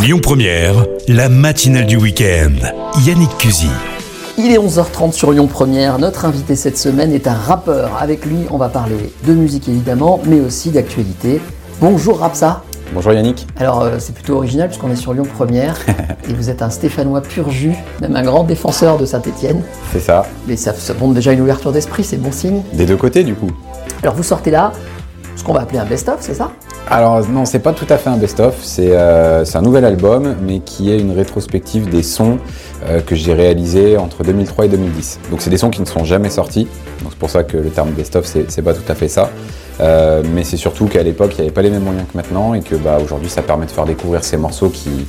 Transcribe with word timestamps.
Lyon 0.00 0.20
Première, 0.22 0.86
la 1.08 1.28
matinale 1.28 1.84
du 1.84 1.98
week-end. 1.98 2.54
Yannick 3.04 3.36
Cusy. 3.36 3.68
Il 4.38 4.50
est 4.50 4.56
11h30 4.56 5.12
sur 5.12 5.30
Lyon 5.30 5.46
Première. 5.46 5.98
Notre 5.98 6.24
invité 6.24 6.56
cette 6.56 6.78
semaine 6.78 7.12
est 7.12 7.26
un 7.26 7.34
rappeur. 7.34 7.98
Avec 8.00 8.24
lui, 8.24 8.46
on 8.50 8.56
va 8.56 8.70
parler 8.70 9.12
de 9.26 9.34
musique 9.34 9.68
évidemment, 9.68 10.18
mais 10.24 10.40
aussi 10.40 10.70
d'actualité. 10.70 11.38
Bonjour 11.82 12.20
Rapsa. 12.20 12.62
Bonjour 12.94 13.12
Yannick. 13.12 13.46
Alors 13.58 13.82
euh, 13.82 13.96
c'est 13.98 14.14
plutôt 14.14 14.36
original 14.36 14.68
puisqu'on 14.68 14.90
est 14.90 14.96
sur 14.96 15.12
Lyon 15.12 15.26
Première 15.36 15.76
et 16.28 16.32
vous 16.32 16.48
êtes 16.48 16.62
un 16.62 16.70
Stéphanois 16.70 17.20
pur 17.20 17.50
jus, 17.50 17.74
même 18.00 18.16
un 18.16 18.22
grand 18.22 18.44
défenseur 18.44 18.96
de 18.96 19.04
Saint-Étienne. 19.04 19.62
C'est 19.92 20.00
ça. 20.00 20.24
Mais 20.48 20.56
ça, 20.56 20.72
ça 20.72 20.94
montre 20.94 21.12
déjà 21.12 21.32
une 21.32 21.42
ouverture 21.42 21.72
d'esprit, 21.72 22.04
c'est 22.04 22.16
bon 22.16 22.32
signe. 22.32 22.62
Des 22.72 22.86
deux 22.86 22.96
côtés 22.96 23.22
du 23.22 23.34
coup. 23.34 23.50
Alors 24.02 24.14
vous 24.14 24.22
sortez 24.22 24.50
là 24.50 24.72
ce 25.40 25.44
qu'on 25.44 25.54
va 25.54 25.62
appeler 25.62 25.78
un 25.78 25.86
best-of, 25.86 26.18
c'est 26.20 26.34
ça 26.34 26.52
Alors 26.86 27.26
non, 27.26 27.46
c'est 27.46 27.60
pas 27.60 27.72
tout 27.72 27.86
à 27.88 27.96
fait 27.96 28.10
un 28.10 28.18
best-of, 28.18 28.56
c'est 28.62 28.90
euh, 28.90 29.42
un 29.54 29.62
nouvel 29.62 29.86
album, 29.86 30.36
mais 30.42 30.58
qui 30.60 30.92
est 30.92 31.00
une 31.00 31.12
rétrospective 31.12 31.88
des 31.88 32.02
sons 32.02 32.38
euh, 32.84 33.00
que 33.00 33.14
j'ai 33.14 33.32
réalisés 33.32 33.96
entre 33.96 34.22
2003 34.22 34.66
et 34.66 34.68
2010. 34.68 35.20
Donc 35.30 35.40
c'est 35.40 35.48
des 35.48 35.56
sons 35.56 35.70
qui 35.70 35.80
ne 35.80 35.86
sont 35.86 36.04
jamais 36.04 36.28
sortis, 36.28 36.68
donc 37.00 37.12
c'est 37.12 37.18
pour 37.18 37.30
ça 37.30 37.42
que 37.42 37.56
le 37.56 37.70
terme 37.70 37.90
best-of, 37.92 38.26
c'est 38.26 38.62
pas 38.62 38.74
tout 38.74 38.84
à 38.86 38.94
fait 38.94 39.08
ça. 39.08 39.30
Euh, 39.80 40.22
mais 40.34 40.44
c'est 40.44 40.58
surtout 40.58 40.84
qu'à 40.84 41.02
l'époque, 41.02 41.32
il 41.32 41.36
n'y 41.36 41.46
avait 41.46 41.54
pas 41.54 41.62
les 41.62 41.70
mêmes 41.70 41.84
moyens 41.84 42.04
que 42.12 42.18
maintenant, 42.18 42.52
et 42.52 42.60
que 42.60 42.74
bah, 42.74 42.98
aujourd'hui, 43.02 43.30
ça 43.30 43.40
permet 43.40 43.64
de 43.64 43.70
faire 43.70 43.86
découvrir 43.86 44.22
ces 44.22 44.36
morceaux 44.36 44.68
qui, 44.68 45.06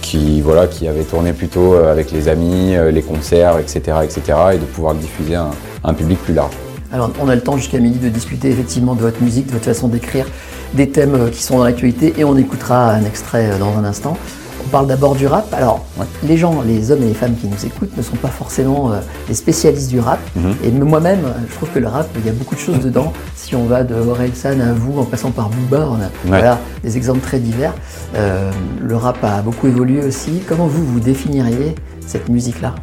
qui, 0.00 0.40
voilà, 0.40 0.66
qui 0.66 0.88
avaient 0.88 1.02
tourné 1.02 1.34
plutôt 1.34 1.74
avec 1.74 2.10
les 2.10 2.28
amis, 2.28 2.74
les 2.90 3.02
concerts, 3.02 3.58
etc., 3.58 3.98
etc., 4.02 4.22
et 4.54 4.56
de 4.56 4.64
pouvoir 4.64 4.94
le 4.94 5.00
diffuser 5.00 5.34
à 5.34 5.50
un 5.84 5.92
public 5.92 6.18
plus 6.22 6.32
large. 6.32 6.54
Alors 6.92 7.10
on 7.20 7.28
a 7.28 7.34
le 7.34 7.40
temps 7.40 7.56
jusqu'à 7.56 7.78
midi 7.78 7.98
de 7.98 8.08
discuter 8.08 8.50
effectivement 8.50 8.94
de 8.94 9.00
votre 9.02 9.22
musique, 9.22 9.46
de 9.46 9.52
votre 9.52 9.64
façon 9.66 9.88
d'écrire, 9.88 10.26
des 10.74 10.88
thèmes 10.88 11.14
euh, 11.14 11.28
qui 11.30 11.42
sont 11.42 11.58
dans 11.58 11.64
l'actualité 11.64 12.14
et 12.18 12.24
on 12.24 12.36
écoutera 12.36 12.92
un 12.92 13.04
extrait 13.04 13.50
euh, 13.52 13.58
dans 13.58 13.76
un 13.76 13.84
instant. 13.84 14.16
On 14.64 14.68
parle 14.70 14.86
d'abord 14.86 15.14
du 15.14 15.26
rap. 15.26 15.46
Alors 15.54 15.84
Ouais. 15.98 16.04
les 16.24 16.36
gens, 16.36 16.62
les 16.62 16.90
hommes 16.90 17.02
et 17.02 17.06
les 17.08 17.14
femmes 17.14 17.34
qui 17.36 17.46
nous 17.46 17.64
écoutent 17.66 17.96
ne 17.96 18.02
sont 18.02 18.16
pas 18.16 18.28
forcément 18.28 18.92
euh, 18.92 18.96
des 19.26 19.34
spécialistes 19.34 19.88
du 19.90 19.98
rap. 20.00 20.18
Mhm. 20.36 20.54
Et 20.64 20.70
moi-même, 20.70 21.20
je 21.48 21.54
trouve 21.54 21.70
que 21.70 21.78
le 21.78 21.88
rap, 21.88 22.08
il 22.18 22.26
y 22.26 22.28
a 22.28 22.32
beaucoup 22.32 22.54
de 22.54 22.60
choses 22.60 22.80
dedans. 22.80 23.12
Si 23.34 23.54
on 23.54 23.64
va 23.64 23.82
de 23.84 23.94
Orelsan 23.94 24.60
à 24.60 24.72
vous, 24.74 24.98
en 25.00 25.04
passant 25.04 25.30
par 25.30 25.48
Booba, 25.48 25.88
on 25.90 25.94
a 26.02 26.08
voilà, 26.24 26.58
des 26.82 26.96
exemples 26.96 27.20
très 27.20 27.38
divers. 27.38 27.72
Euh, 28.14 28.50
le 28.82 28.96
rap 28.96 29.22
a 29.24 29.40
beaucoup 29.42 29.66
évolué 29.68 30.04
aussi. 30.04 30.42
Comment 30.46 30.66
vous, 30.66 30.84
vous 30.84 31.00
définiriez 31.00 31.74
cette 32.06 32.28
musique-là? 32.28 32.74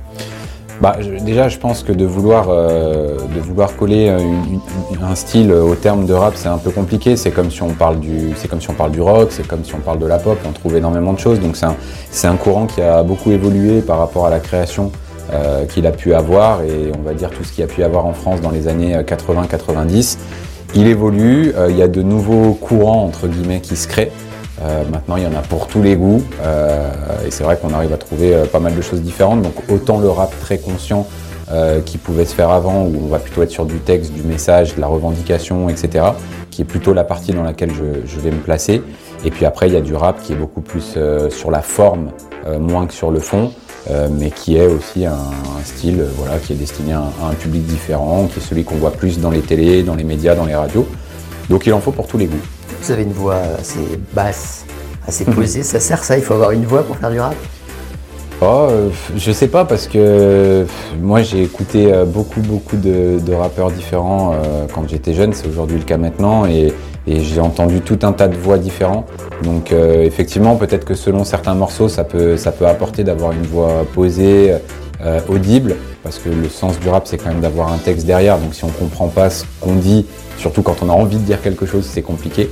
Bah, 0.82 0.98
déjà, 1.22 1.48
je 1.48 1.58
pense 1.58 1.84
que 1.84 1.94
de 1.94 2.06
vouloir, 2.06 2.48
euh, 2.50 3.18
coller 3.78 4.10
euh, 4.10 4.20
un 5.02 5.16
style 5.16 5.52
au 5.52 5.76
terme 5.76 6.06
de 6.06 6.14
rap, 6.14 6.34
c'est 6.36 6.50
un 6.50 6.58
peu 6.58 6.72
compliqué. 6.72 7.16
C'est 7.16 7.32
comme 7.32 7.50
si 7.50 7.64
on 7.64 7.74
parle 7.74 8.00
du, 8.00 9.02
rock, 9.02 9.30
c'est 9.32 9.48
comme 9.48 9.64
si 9.64 9.74
on 9.74 9.80
parle 9.80 10.00
de 10.00 10.06
la 10.06 10.18
pop. 10.18 10.38
On 10.46 10.52
trouve 10.52 10.76
énormément 10.76 11.14
de 11.14 11.20
choses. 11.20 11.40
Donc 11.40 11.56
c'est 12.12 12.28
un, 12.28 12.36
courant 12.36 12.66
qui 12.66 12.82
a 12.82 13.04
beaucoup 13.04 13.32
évolué 13.32 13.82
par 13.82 13.98
rapport 14.00 14.26
à 14.26 14.30
la 14.30 14.40
création 14.40 14.92
euh, 15.34 15.66
qu'il 15.66 15.88
a 15.88 15.92
pu 15.92 16.14
avoir 16.14 16.62
et 16.62 16.92
on 16.98 17.02
va 17.02 17.14
dire 17.14 17.32
tout 17.32 17.44
ce 17.44 17.52
qu'il 17.52 17.64
a 17.64 17.68
pu 17.68 17.84
avoir 17.84 18.06
en 18.06 18.14
France 18.14 18.42
dans 18.42 18.52
les 18.52 18.68
années 18.68 18.96
80-90. 18.96 20.18
Il 20.76 20.88
évolue. 20.88 21.54
euh, 21.56 21.72
il 21.72 21.78
y 21.78 21.82
a 21.82 21.88
de 21.88 22.02
nouveaux 22.02 22.54
courants 22.54 23.04
entre 23.06 23.28
guillemets 23.28 23.62
qui 23.62 23.76
se 23.76 23.88
créent. 23.88 24.12
Euh, 24.62 24.84
maintenant, 24.90 25.18
il 25.18 25.24
y 25.24 25.28
en 25.28 25.36
a 25.36 25.42
pour 25.42 25.68
tous 25.68 25.82
les 25.82 25.96
goûts. 25.96 26.24
euh, 26.42 26.92
et 27.26 27.32
c'est 27.32 27.44
vrai 27.44 27.58
qu'on 27.58 27.74
arrive 27.74 27.94
à 27.94 27.98
trouver 27.98 28.34
euh, 28.34 28.46
pas 28.46 28.60
mal 28.60 28.76
de 28.76 28.82
choses 28.82 29.02
différentes. 29.02 29.42
Donc, 29.42 29.54
autant 29.70 30.00
le 30.00 30.10
rap 30.10 30.34
très 30.40 30.58
conscient 30.58 31.08
qui 31.86 32.00
pouvait 32.00 32.26
se 32.26 32.34
faire 32.34 32.50
avant, 32.50 32.86
où 32.86 33.04
on 33.04 33.08
va 33.08 33.20
plutôt 33.20 33.44
être 33.44 33.52
sur 33.52 33.68
du 33.68 33.78
texte, 33.78 34.12
du 34.14 34.24
message, 34.24 34.76
de 34.76 34.82
la 34.82 34.88
revendication, 34.88 35.70
etc., 35.70 36.04
qui 36.50 36.64
est 36.64 36.66
plutôt 36.66 36.92
la 36.92 37.04
partie 37.04 37.34
dans 37.34 37.44
laquelle 37.44 37.70
je, 37.72 38.20
vais 38.20 38.32
me 38.32 38.40
placer. 38.40 38.82
Et 39.24 39.30
puis 39.30 39.46
après, 39.46 39.68
il 39.68 39.74
y 39.76 39.78
a 39.78 39.82
du 39.82 39.94
rap 39.94 40.20
qui 40.24 40.34
est 40.34 40.36
beaucoup 40.36 40.62
plus 40.62 40.98
sur 41.30 41.52
la 41.52 41.62
forme, 41.62 42.10
moins 42.60 42.88
que 42.88 42.96
sur 42.96 43.12
le 43.12 43.20
fond. 43.20 43.52
mais 44.10 44.32
qui 44.32 44.58
est 44.58 44.66
aussi 44.66 45.06
un, 45.06 45.20
style 45.64 46.04
voilà, 46.18 46.40
qui 46.40 46.54
est 46.54 46.56
destiné 46.56 46.94
à 46.94 47.02
un, 47.02 47.26
à 47.28 47.30
un 47.30 47.36
public 47.36 47.64
différent, 47.68 48.26
qui 48.26 48.40
est 48.40 48.44
celui 48.44 48.64
qu'on 48.64 48.78
voit 48.78 48.92
plus 48.92 49.20
dans 49.20 49.30
les 49.30 49.42
télés, 49.42 49.84
dans 49.84 49.96
les 49.96 50.04
médias, 50.04 50.34
dans 50.34 50.46
les 50.46 50.56
radios. 50.56 50.88
Donc 51.48 51.68
il 51.68 51.74
en 51.74 51.80
faut 51.80 51.92
pour 51.92 52.08
tous 52.08 52.18
les 52.18 52.26
goûts. 52.26 52.42
Vous 52.82 52.92
avez 52.92 53.04
une 53.04 53.14
voix 53.14 53.40
assez 53.60 54.00
basse, 54.14 54.66
assez 55.08 55.26
posée. 55.26 55.64
Ça 55.64 55.80
sert 55.80 56.04
ça 56.04 56.18
Il 56.18 56.24
faut 56.24 56.34
avoir 56.36 56.52
une 56.52 56.66
voix 56.66 56.84
pour 56.84 56.98
faire 56.98 57.12
du 57.12 57.20
rap? 57.20 57.36
Oh, 58.42 58.68
euh, 58.70 58.90
je 59.16 59.32
sais 59.32 59.48
pas 59.48 59.64
parce 59.64 59.88
que 59.88 59.98
euh, 59.98 60.66
moi 61.02 61.22
j'ai 61.22 61.42
écouté 61.42 61.94
euh, 61.94 62.04
beaucoup 62.04 62.42
beaucoup 62.42 62.76
de, 62.76 63.18
de 63.26 63.34
rappeurs 63.34 63.72
différents 63.72 64.34
euh, 64.34 64.66
quand 64.74 64.90
j'étais 64.90 65.14
jeune, 65.14 65.32
c'est 65.32 65.48
aujourd'hui 65.48 65.78
le 65.78 65.86
cas 65.86 65.96
maintenant 65.96 66.46
et, 66.46 66.74
et 67.08 67.22
j'ai 67.22 67.40
entendu 67.40 67.80
tout 67.80 68.00
un 68.04 68.12
tas 68.12 68.28
de 68.28 68.36
voix 68.36 68.58
différents. 68.58 69.06
Donc 69.42 69.72
euh, 69.72 70.04
effectivement 70.04 70.58
peut-être 70.58 70.84
que 70.84 70.96
selon 70.96 71.24
certains 71.24 71.56
morceaux 71.56 71.88
ça 71.88 72.04
peut 72.04 72.36
ça 72.36 72.52
peut 72.52 72.68
apporter 72.68 73.06
d'avoir 73.06 73.32
une 73.32 73.46
voix 73.46 73.86
posée, 73.94 74.54
euh, 75.02 75.22
audible 75.30 75.78
parce 76.04 76.20
que 76.20 76.28
le 76.28 76.50
sens 76.50 76.78
du 76.78 76.90
rap 76.90 77.08
c'est 77.08 77.18
quand 77.18 77.30
même 77.30 77.40
d'avoir 77.40 77.72
un 77.72 77.78
texte 77.78 78.06
derrière. 78.06 78.38
Donc 78.38 78.54
si 78.54 78.66
on 78.66 78.70
comprend 78.70 79.08
pas 79.08 79.30
ce 79.30 79.46
qu'on 79.62 79.76
dit, 79.76 80.06
surtout 80.38 80.62
quand 80.62 80.84
on 80.84 80.90
a 80.90 80.94
envie 80.94 81.18
de 81.18 81.24
dire 81.24 81.42
quelque 81.42 81.66
chose, 81.66 81.88
c'est 81.90 82.02
compliqué. 82.02 82.50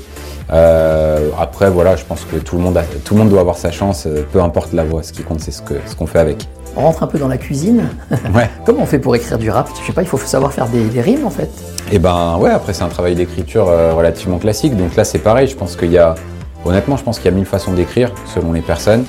Euh, 0.52 1.30
après, 1.40 1.70
voilà, 1.70 1.96
je 1.96 2.04
pense 2.04 2.26
que 2.26 2.36
tout 2.38 2.58
le 2.58 2.62
monde, 2.64 2.78
a- 2.78 2.84
tout 3.04 3.14
le 3.14 3.20
monde 3.22 3.30
doit 3.30 3.40
avoir 3.42 3.58
sa 3.58 3.72
chance, 3.72 4.06
euh, 4.06 4.24
peu 4.32 4.42
importe 4.42 4.74
la 4.74 4.84
voix. 4.84 5.04
Ce 5.04 5.14
qui 5.14 5.24
compte, 5.24 5.40
c'est 5.40 5.52
ce 5.52 5.62
que- 5.62 5.76
ce 5.86 5.96
qu'on 5.96 6.06
fait 6.08 6.20
avec. 6.20 6.48
On 6.76 6.82
rentre 6.82 7.04
un 7.04 7.08
peu 7.08 7.20
dans 7.20 7.28
la 7.28 7.38
cuisine. 7.38 7.84
Ouais. 8.36 8.50
Comment 8.66 8.82
on 8.84 8.86
fait 8.86 9.00
pour 9.00 9.16
écrire 9.16 9.38
du 9.38 9.50
rap? 9.50 9.70
Je 9.80 9.86
sais 9.88 9.94
pas, 9.94 10.02
il 10.02 10.08
faut 10.08 10.18
savoir 10.18 10.52
faire 10.52 10.68
des, 10.68 10.86
des 10.86 11.02
rimes 11.02 11.26
en 11.26 11.30
fait. 11.30 11.50
Et 11.92 12.00
ben, 12.00 12.38
ouais. 12.40 12.50
Après, 12.50 12.74
c'est 12.74 12.84
un 12.84 12.88
travail 12.90 13.16
d'écriture 13.16 13.68
euh, 13.70 13.94
relativement 13.94 14.38
classique. 14.38 14.76
Donc 14.76 14.96
là, 14.96 15.04
c'est 15.04 15.20
pareil. 15.20 15.48
Je 15.48 15.56
pense 15.56 15.76
qu'il 15.76 15.92
y 15.92 15.98
a, 15.98 16.16
honnêtement, 16.66 16.98
je 16.98 17.04
pense 17.04 17.18
qu'il 17.20 17.26
y 17.30 17.34
a 17.34 17.36
mille 17.38 17.46
façons 17.46 17.74
d'écrire 17.74 18.12
selon 18.34 18.54
les 18.54 18.62
personnes. 18.62 19.06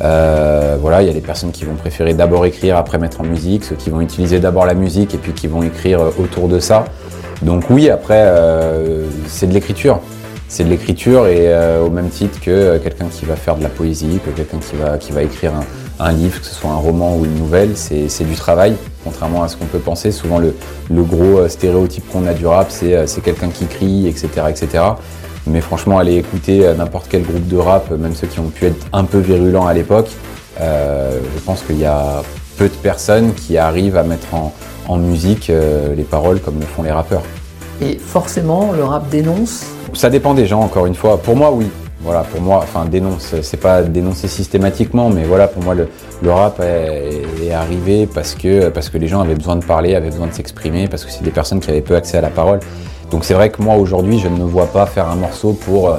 Euh, 0.00 0.76
voilà, 0.80 1.02
il 1.02 1.08
y 1.08 1.10
a 1.10 1.14
des 1.14 1.20
personnes 1.20 1.50
qui 1.50 1.64
vont 1.64 1.74
préférer 1.74 2.14
d'abord 2.14 2.46
écrire, 2.46 2.76
après 2.76 2.98
mettre 2.98 3.20
en 3.20 3.24
musique, 3.24 3.64
ceux 3.64 3.74
qui 3.74 3.90
vont 3.90 4.00
utiliser 4.00 4.38
d'abord 4.38 4.64
la 4.64 4.74
musique 4.74 5.12
et 5.14 5.18
puis 5.18 5.32
qui 5.32 5.48
vont 5.48 5.62
écrire 5.64 6.00
autour 6.20 6.46
de 6.46 6.60
ça. 6.60 6.84
Donc 7.42 7.64
oui, 7.68 7.90
après, 7.90 8.22
euh, 8.26 9.06
c'est 9.26 9.48
de 9.48 9.54
l'écriture. 9.54 9.98
C'est 10.50 10.64
de 10.64 10.70
l'écriture 10.70 11.26
et 11.26 11.52
euh, 11.52 11.84
au 11.84 11.90
même 11.90 12.08
titre 12.08 12.40
que 12.40 12.50
euh, 12.50 12.78
quelqu'un 12.78 13.08
qui 13.12 13.26
va 13.26 13.36
faire 13.36 13.56
de 13.56 13.62
la 13.62 13.68
poésie, 13.68 14.18
que 14.24 14.30
quelqu'un 14.30 14.56
qui 14.58 14.76
va, 14.76 14.96
qui 14.96 15.12
va 15.12 15.22
écrire 15.22 15.52
un, 16.00 16.12
livre, 16.12 16.40
que 16.40 16.46
ce 16.46 16.54
soit 16.54 16.70
un 16.70 16.76
roman 16.76 17.16
ou 17.16 17.26
une 17.26 17.34
nouvelle, 17.34 17.76
c'est 17.76 18.24
du 18.24 18.34
travail, 18.34 18.74
contrairement 19.04 19.42
à 19.42 19.48
ce 19.48 19.58
qu'on 19.58 19.66
peut 19.66 19.78
penser. 19.78 20.10
Souvent, 20.10 20.38
le, 20.38 20.54
le 20.90 21.02
gros 21.02 21.40
euh, 21.40 21.48
stéréotype 21.48 22.10
qu'on 22.10 22.26
a 22.26 22.32
du 22.32 22.46
rap, 22.46 22.70
c'est 22.70 23.20
quelqu'un 23.22 23.50
qui 23.50 23.66
crie, 23.66 24.08
etc., 24.08 24.28
etc. 24.48 24.84
Mais 25.46 25.60
franchement, 25.60 25.98
allez 25.98 26.16
écouter 26.16 26.72
n'importe 26.76 27.08
quel 27.10 27.22
groupe 27.22 27.46
de 27.46 27.56
rap, 27.56 27.90
même 27.90 28.14
ceux 28.14 28.26
qui 28.26 28.40
ont 28.40 28.48
pu 28.48 28.66
être 28.66 28.86
un 28.92 29.04
peu 29.04 29.18
virulents 29.18 29.66
à 29.66 29.74
l'époque, 29.74 30.08
je 30.58 31.40
pense 31.46 31.62
qu'il 31.62 31.78
y 31.78 31.86
a 31.86 32.22
peu 32.58 32.68
de 32.68 32.74
personnes 32.74 33.32
qui 33.32 33.56
arrivent 33.56 33.96
à 33.96 34.02
mettre 34.02 34.34
en, 34.34 34.52
en 34.88 34.98
musique 34.98 35.50
les 35.96 36.02
paroles 36.02 36.40
comme 36.40 36.60
le 36.60 36.66
font 36.66 36.82
les 36.82 36.92
rappeurs. 36.92 37.22
Et 37.80 37.96
forcément, 37.96 38.72
le 38.72 38.84
rap 38.84 39.08
dénonce. 39.08 39.77
Ça 39.94 40.10
dépend 40.10 40.34
des 40.34 40.46
gens, 40.46 40.60
encore 40.60 40.86
une 40.86 40.94
fois. 40.94 41.18
Pour 41.18 41.36
moi, 41.36 41.50
oui. 41.52 41.66
Voilà, 42.00 42.20
pour 42.20 42.40
moi, 42.40 42.60
enfin, 42.62 42.84
dénonce, 42.84 43.34
c'est 43.42 43.56
pas 43.56 43.82
dénoncer 43.82 44.28
systématiquement, 44.28 45.10
mais 45.10 45.24
voilà, 45.24 45.48
pour 45.48 45.64
moi, 45.64 45.74
le, 45.74 46.30
rap 46.30 46.60
est, 46.60 47.52
arrivé 47.52 48.06
parce 48.06 48.36
que, 48.36 48.68
parce 48.68 48.88
que 48.88 48.98
les 48.98 49.08
gens 49.08 49.20
avaient 49.20 49.34
besoin 49.34 49.56
de 49.56 49.64
parler, 49.64 49.96
avaient 49.96 50.10
besoin 50.10 50.28
de 50.28 50.32
s'exprimer, 50.32 50.86
parce 50.86 51.04
que 51.04 51.10
c'est 51.10 51.24
des 51.24 51.32
personnes 51.32 51.58
qui 51.58 51.70
avaient 51.70 51.80
peu 51.80 51.96
accès 51.96 52.16
à 52.18 52.20
la 52.20 52.30
parole. 52.30 52.60
Donc 53.10 53.24
c'est 53.24 53.34
vrai 53.34 53.50
que 53.50 53.60
moi, 53.60 53.74
aujourd'hui, 53.74 54.20
je 54.20 54.28
ne 54.28 54.36
me 54.36 54.44
vois 54.44 54.66
pas 54.66 54.86
faire 54.86 55.08
un 55.08 55.16
morceau 55.16 55.54
pour, 55.54 55.98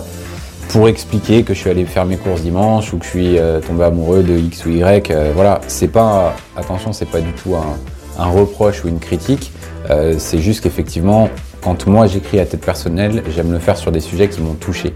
pour 0.70 0.88
expliquer 0.88 1.44
que 1.44 1.54
je 1.54 1.60
suis 1.60 1.70
allé 1.70 1.84
faire 1.84 2.06
mes 2.06 2.18
courses 2.18 2.44
dimanche 2.44 2.94
ou 2.94 2.98
que 2.98 3.06
je 3.06 3.10
suis 3.10 3.38
euh, 3.38 3.60
tombé 3.60 3.84
amoureux 3.84 4.24
de 4.24 4.38
X 4.38 4.66
ou 4.66 4.70
Y. 4.70 5.12
euh, 5.12 5.32
voilà, 5.36 5.60
c'est 5.68 5.90
pas, 5.90 6.34
attention, 6.56 6.94
c'est 6.94 7.10
pas 7.10 7.20
du 7.20 7.34
tout 7.34 7.56
un, 7.56 8.24
un 8.24 8.28
reproche 8.28 8.86
ou 8.86 8.88
une 8.88 9.00
critique. 9.00 9.52
Euh, 9.90 10.16
c'est 10.18 10.40
juste 10.40 10.62
qu'effectivement, 10.62 11.30
quand 11.62 11.88
moi 11.88 12.08
j'écris 12.08 12.40
à 12.40 12.46
tête 12.46 12.62
personnelle, 12.62 13.24
j'aime 13.36 13.52
le 13.52 13.59
faire 13.59 13.78
sur 13.78 13.92
des 13.92 14.00
sujets 14.00 14.30
qui 14.30 14.42
m'ont 14.42 14.53
touché. 14.53 14.94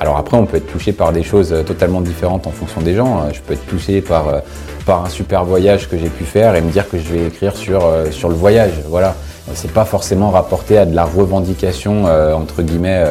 Alors 0.00 0.16
après, 0.16 0.36
on 0.36 0.46
peut 0.46 0.56
être 0.56 0.66
touché 0.66 0.92
par 0.92 1.12
des 1.12 1.22
choses 1.22 1.52
euh, 1.52 1.62
totalement 1.62 2.00
différentes 2.00 2.48
en 2.48 2.50
fonction 2.50 2.80
des 2.80 2.94
gens. 2.94 3.20
Euh, 3.20 3.32
Je 3.32 3.40
peux 3.40 3.52
être 3.54 3.66
touché 3.66 4.00
par, 4.00 4.28
euh, 4.28 4.40
par 4.84 5.04
un 5.04 5.08
super 5.08 5.44
voyage 5.44 5.88
que 5.88 5.96
j'ai 5.96 6.08
pu 6.08 6.24
faire 6.24 6.56
et 6.56 6.60
me 6.60 6.70
dire 6.70 6.88
que 6.88 6.98
je 6.98 7.04
vais 7.04 7.26
écrire 7.28 7.54
sur, 7.54 7.86
euh, 7.86 8.06
le 8.06 8.34
voyage. 8.34 8.72
Voilà. 8.88 9.14
C'est 9.54 9.72
pas 9.72 9.84
forcément 9.84 10.30
rapporté 10.30 10.76
à 10.78 10.86
de 10.86 10.94
la 10.94 11.04
revendication, 11.04 12.04
entre 12.04 12.62
guillemets, 12.62 13.06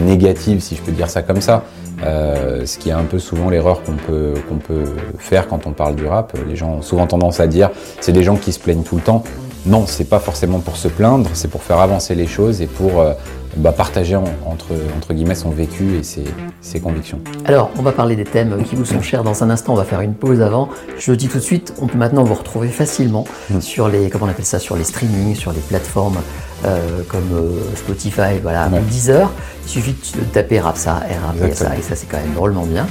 négative, 0.00 0.60
si 0.60 0.76
je 0.76 0.82
peux 0.82 0.92
dire 0.92 1.08
ça 1.08 1.22
comme 1.22 1.40
ça. 1.40 1.64
Ce 2.02 2.76
qui 2.76 2.90
est 2.90 2.92
un 2.92 3.04
peu 3.04 3.18
souvent 3.18 3.48
l'erreur 3.48 3.82
qu'on 3.82 3.94
peut, 3.94 4.34
qu'on 4.50 4.56
peut 4.56 4.84
faire 5.18 5.48
quand 5.48 5.66
on 5.66 5.72
parle 5.72 5.96
du 5.96 6.06
rap. 6.06 6.36
Les 6.46 6.56
gens 6.56 6.74
ont 6.74 6.82
souvent 6.82 7.06
tendance 7.06 7.40
à 7.40 7.46
dire 7.46 7.70
c'est 8.02 8.12
des 8.12 8.22
gens 8.22 8.36
qui 8.36 8.52
se 8.52 8.60
plaignent 8.60 8.82
tout 8.82 8.96
le 8.96 9.02
temps. 9.02 9.24
Non, 9.64 9.84
c'est 9.86 10.04
pas 10.04 10.18
forcément 10.18 10.58
pour 10.58 10.76
se 10.76 10.88
plaindre, 10.88 11.30
c'est 11.34 11.48
pour 11.48 11.62
faire 11.62 11.78
avancer 11.78 12.14
les 12.16 12.26
choses 12.26 12.60
et 12.60 12.66
pour 12.66 13.00
euh, 13.00 13.12
bah, 13.56 13.70
partager 13.70 14.16
en- 14.16 14.24
entre, 14.44 14.72
entre 14.96 15.14
guillemets 15.14 15.36
son 15.36 15.50
vécu 15.50 15.96
et 15.98 16.02
ses, 16.02 16.24
ses 16.60 16.80
convictions. 16.80 17.20
Alors, 17.44 17.70
on 17.78 17.82
va 17.82 17.92
parler 17.92 18.16
des 18.16 18.24
thèmes 18.24 18.64
qui 18.64 18.74
vous 18.74 18.84
sont 18.84 19.00
chers 19.02 19.22
dans 19.22 19.44
un 19.44 19.50
instant. 19.50 19.74
On 19.74 19.76
va 19.76 19.84
faire 19.84 20.00
une 20.00 20.14
pause 20.14 20.40
avant. 20.42 20.68
Je 20.98 21.12
le 21.12 21.16
dis 21.16 21.28
tout 21.28 21.38
de 21.38 21.42
suite, 21.42 21.74
on 21.80 21.86
peut 21.86 21.96
maintenant 21.98 22.24
vous 22.24 22.34
retrouver 22.34 22.68
facilement 22.68 23.24
sur 23.60 23.88
les, 23.88 24.10
comment 24.10 24.26
on 24.26 24.30
appelle 24.30 24.44
ça, 24.44 24.58
sur 24.58 24.76
les 24.76 24.84
streamings, 24.84 25.36
sur 25.36 25.52
les 25.52 25.60
plateformes 25.60 26.18
euh, 26.64 27.02
comme 27.08 27.28
euh, 27.32 27.76
Spotify, 27.76 28.38
voilà, 28.42 28.68
Ouais. 28.68 28.80
Deezer. 28.90 29.30
Il 29.64 29.70
suffit 29.70 29.94
de 30.16 30.24
taper 30.24 30.58
Rapsa, 30.58 30.94
R-A-P-S-A, 30.94 31.46
Exactement. 31.46 31.78
et 31.78 31.82
ça 31.82 31.94
c'est 31.94 32.06
quand 32.08 32.18
même 32.18 32.34
drôlement 32.34 32.64
bien. 32.66 32.86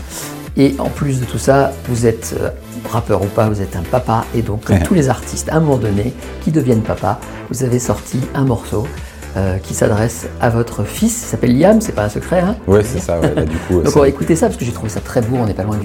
Et 0.57 0.75
en 0.79 0.89
plus 0.89 1.19
de 1.19 1.25
tout 1.25 1.37
ça, 1.37 1.71
vous 1.87 2.05
êtes 2.05 2.35
euh, 2.39 2.49
rappeur 2.89 3.21
ou 3.21 3.27
pas, 3.27 3.47
vous 3.47 3.61
êtes 3.61 3.75
un 3.75 3.83
papa. 3.83 4.25
Et 4.35 4.41
donc, 4.41 4.65
comme 4.65 4.79
tous 4.79 4.93
les 4.93 5.09
artistes, 5.09 5.49
à 5.49 5.55
un 5.55 5.59
moment 5.61 5.77
donné, 5.77 6.13
qui 6.41 6.51
deviennent 6.51 6.83
papa, 6.83 7.19
vous 7.49 7.63
avez 7.63 7.79
sorti 7.79 8.19
un 8.33 8.43
morceau 8.43 8.85
euh, 9.37 9.59
qui 9.59 9.73
s'adresse 9.73 10.27
à 10.41 10.49
votre 10.49 10.83
fils. 10.83 11.21
Il 11.21 11.25
s'appelle 11.25 11.57
Liam, 11.57 11.79
c'est 11.79 11.93
pas 11.93 12.03
un 12.03 12.09
secret. 12.09 12.41
Hein 12.41 12.57
ouais, 12.67 12.83
c'est 12.83 12.99
ça. 12.99 13.17
Ouais, 13.17 13.45
du 13.45 13.55
coup, 13.59 13.81
Donc 13.81 13.95
on 13.95 14.01
va 14.01 14.09
écouter 14.09 14.35
ça 14.35 14.47
parce 14.47 14.57
que 14.57 14.65
j'ai 14.65 14.73
trouvé 14.73 14.89
ça 14.89 14.99
très 14.99 15.21
beau. 15.21 15.37
On 15.39 15.45
n'est 15.45 15.53
pas 15.53 15.63
loin 15.63 15.77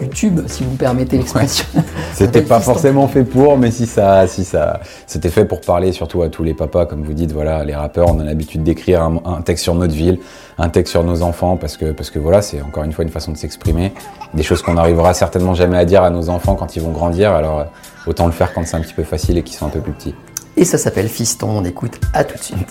du, 0.00 0.08
tube, 0.08 0.40
si 0.46 0.64
vous 0.64 0.70
me 0.70 0.76
permettez 0.78 1.18
l'expression. 1.18 1.66
C'était 2.14 2.40
pas 2.40 2.58
forcément 2.58 3.06
fait 3.06 3.24
pour, 3.24 3.58
mais 3.58 3.70
si 3.70 3.86
ça, 3.86 4.26
si 4.26 4.44
ça, 4.44 4.80
c'était 5.06 5.28
fait 5.28 5.44
pour 5.44 5.60
parler 5.60 5.92
surtout 5.92 6.22
à 6.22 6.30
tous 6.30 6.42
les 6.42 6.54
papas, 6.54 6.86
comme 6.86 7.02
vous 7.02 7.12
dites. 7.12 7.32
Voilà, 7.32 7.64
les 7.64 7.74
rappeurs, 7.74 8.08
on 8.08 8.18
a 8.18 8.24
l'habitude 8.24 8.62
d'écrire 8.62 9.02
un, 9.02 9.42
texte 9.42 9.64
sur 9.64 9.74
notre 9.74 9.94
ville, 9.94 10.18
un 10.56 10.70
texte 10.70 10.92
sur 10.92 11.04
nos 11.04 11.20
enfants, 11.20 11.58
parce 11.58 11.76
que 11.76 11.92
parce 11.92 12.08
que 12.08 12.18
voilà, 12.18 12.40
c'est 12.40 12.62
encore 12.62 12.84
une 12.84 12.92
fois 12.92 13.04
une 13.04 13.10
façon 13.10 13.32
de 13.32 13.36
s'exprimer, 13.36 13.92
des 14.32 14.42
choses 14.42 14.62
qu'on 14.62 14.74
n'arrivera 14.74 15.12
certainement 15.12 15.52
jamais 15.52 15.76
à 15.76 15.84
dire 15.84 16.02
à 16.02 16.08
nos 16.08 16.30
enfants 16.30 16.54
quand 16.54 16.76
ils 16.76 16.82
vont 16.82 16.92
grandir. 16.92 17.32
Alors 17.32 17.66
autant 18.06 18.24
le 18.24 18.32
faire 18.32 18.54
quand 18.54 18.66
c'est 18.66 18.76
un 18.76 18.80
petit 18.80 18.94
peu 18.94 19.02
facile 19.02 19.36
et 19.36 19.42
qu'ils 19.42 19.56
sont 19.56 19.66
un 19.66 19.70
peu 19.70 19.80
plus 19.80 19.92
petits. 19.92 20.14
Et 20.56 20.64
ça 20.64 20.78
s'appelle 20.78 21.08
Fiston, 21.08 21.50
on 21.50 21.64
écoute 21.64 22.00
à 22.14 22.24
tout 22.24 22.38
de 22.38 22.42
suite. 22.42 22.70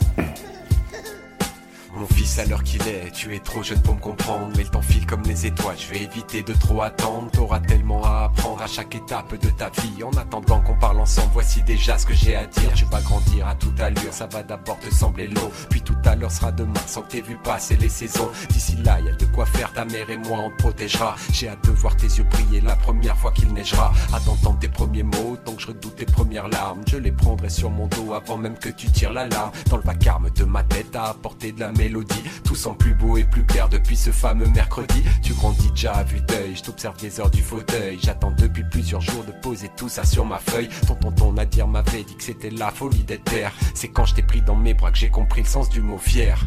Mon 1.97 2.07
fils, 2.07 2.39
à 2.39 2.45
l'heure 2.45 2.63
qu'il 2.63 2.81
est, 2.89 3.12
tu 3.13 3.33
es 3.33 3.39
trop 3.39 3.63
jeune 3.63 3.81
pour 3.81 3.95
me 3.95 4.01
comprendre. 4.01 4.50
Mais 4.57 4.63
le 4.63 4.69
temps 4.69 4.81
file 4.81 5.06
comme 5.06 5.24
les 5.24 5.45
étoiles, 5.45 5.77
je 5.80 5.94
vais 5.94 6.03
éviter 6.03 6.44
de 6.44 6.51
trop 6.51 6.81
attendre. 6.81 7.31
T'auras 7.31 7.62
tellement 7.62 8.03
à 8.03 8.25
apprendre 8.25 8.62
à 8.62 8.68
chaque 8.68 8.95
étape 8.95 9.39
de 9.39 9.50
ta 9.50 9.69
vie. 9.69 10.03
En 10.03 10.12
attendant 10.18 10.59
qu'on 10.59 10.75
parle 10.75 11.00
ensemble, 11.00 11.30
voici 11.31 11.63
déjà 11.63 11.97
ce 11.97 12.06
que 12.06 12.13
j'ai 12.13 12.36
à 12.36 12.47
dire. 12.47 12.74
Tu 12.74 12.83
vas 12.86 13.00
grandir 13.00 13.47
à 13.47 13.56
toute 13.56 13.80
allure, 13.80 14.12
ça 14.12 14.27
va 14.27 14.44
d'abord 14.44 14.77
te 14.80 14.94
sembler 14.94 15.27
long. 15.27 15.50
Puis 15.69 15.81
tout 15.81 15.95
à 16.03 16.15
l'heure 16.15 16.31
sera 16.31 16.51
demain, 16.51 16.81
sans 16.86 17.01
que 17.01 17.12
t'aies 17.12 17.21
vu 17.21 17.38
passer 17.38 17.77
les 17.77 17.88
saisons. 17.88 18.30
D'ici 18.50 18.75
là, 18.83 19.00
y 19.00 19.07
a 19.07 19.13
de 19.13 19.25
quoi 19.25 19.45
faire, 19.45 19.71
ta 19.71 19.86
mère 19.86 20.09
et 20.09 20.18
moi 20.18 20.39
on 20.39 20.50
te 20.50 20.57
protégera. 20.57 21.15
J'ai 21.31 21.48
hâte 21.48 21.63
de 21.63 21.71
voir 21.71 21.95
tes 21.95 22.07
yeux 22.07 22.25
briller 22.25 22.59
la 22.59 22.75
première 22.75 23.15
fois 23.18 23.31
qu'il 23.31 23.53
neigera. 23.53 23.94
À 24.13 24.19
d'entendre 24.19 24.59
tes 24.59 24.68
premiers 24.68 25.03
mots, 25.03 25.38
donc 25.45 25.62
je 25.62 25.68
redoute 25.68 25.95
tes 25.95 26.06
premières 26.06 26.50
larmes. 26.50 26.81
Je 26.88 26.98
les 26.98 27.13
prendrai 27.13 27.50
sur 27.50 27.69
mon 27.69 27.88
dos 27.88 28.13
avant 28.13 28.38
même 28.38 28.57
que 28.57 28.69
tu 28.69 28.91
tires 28.91 29.13
l'alarme. 29.13 29.51
Dans 29.69 29.77
le 29.77 29.83
vacarme 29.83 30.30
de 30.31 30.44
ma 30.44 30.63
tête 30.63 30.94
à 30.94 31.06
apporter 31.06 31.53
de 31.53 31.62
la 31.62 31.71
tout 32.44 32.56
semble 32.56 32.78
plus 32.78 32.96
beau 32.96 33.18
et 33.18 33.24
plus 33.24 33.46
clair 33.46 33.70
depuis 33.70 33.96
ce 33.96 34.12
fameux 34.12 34.48
mercredi. 34.48 35.04
Tu 35.22 35.34
grandis 35.34 35.70
déjà 35.72 35.94
à 35.94 36.04
vue 36.04 36.22
d'œil, 36.22 36.56
je 36.56 36.64
t'observe 36.64 36.98
des 36.98 37.20
heures 37.20 37.30
du 37.30 37.42
fauteuil. 37.42 38.00
J'attends 38.02 38.32
depuis 38.32 38.64
plusieurs 38.64 39.02
jours 39.02 39.24
de 39.24 39.32
poser 39.32 39.70
tout 39.76 39.90
ça 39.90 40.04
sur 40.04 40.26
ma 40.26 40.40
feuille. 40.40 40.70
Ton 40.88 40.96
tonton 40.96 41.34
Nadir 41.34 41.68
m'avait 41.68 42.04
dit 42.04 42.16
que 42.16 42.24
c'était 42.24 42.50
la 42.50 42.72
folie 42.72 43.04
d'être 43.04 43.26
terre. 43.26 43.54
C'est 43.74 43.90
quand 43.90 44.06
je 44.06 44.16
t'ai 44.16 44.24
pris 44.24 44.42
dans 44.42 44.56
mes 44.56 44.74
bras 44.74 44.92
que 44.92 44.98
j'ai 44.98 45.10
compris 45.10 45.42
le 45.42 45.48
sens 45.48 45.70
du 45.70 45.82
mot 45.82 45.98
fier. 45.98 46.40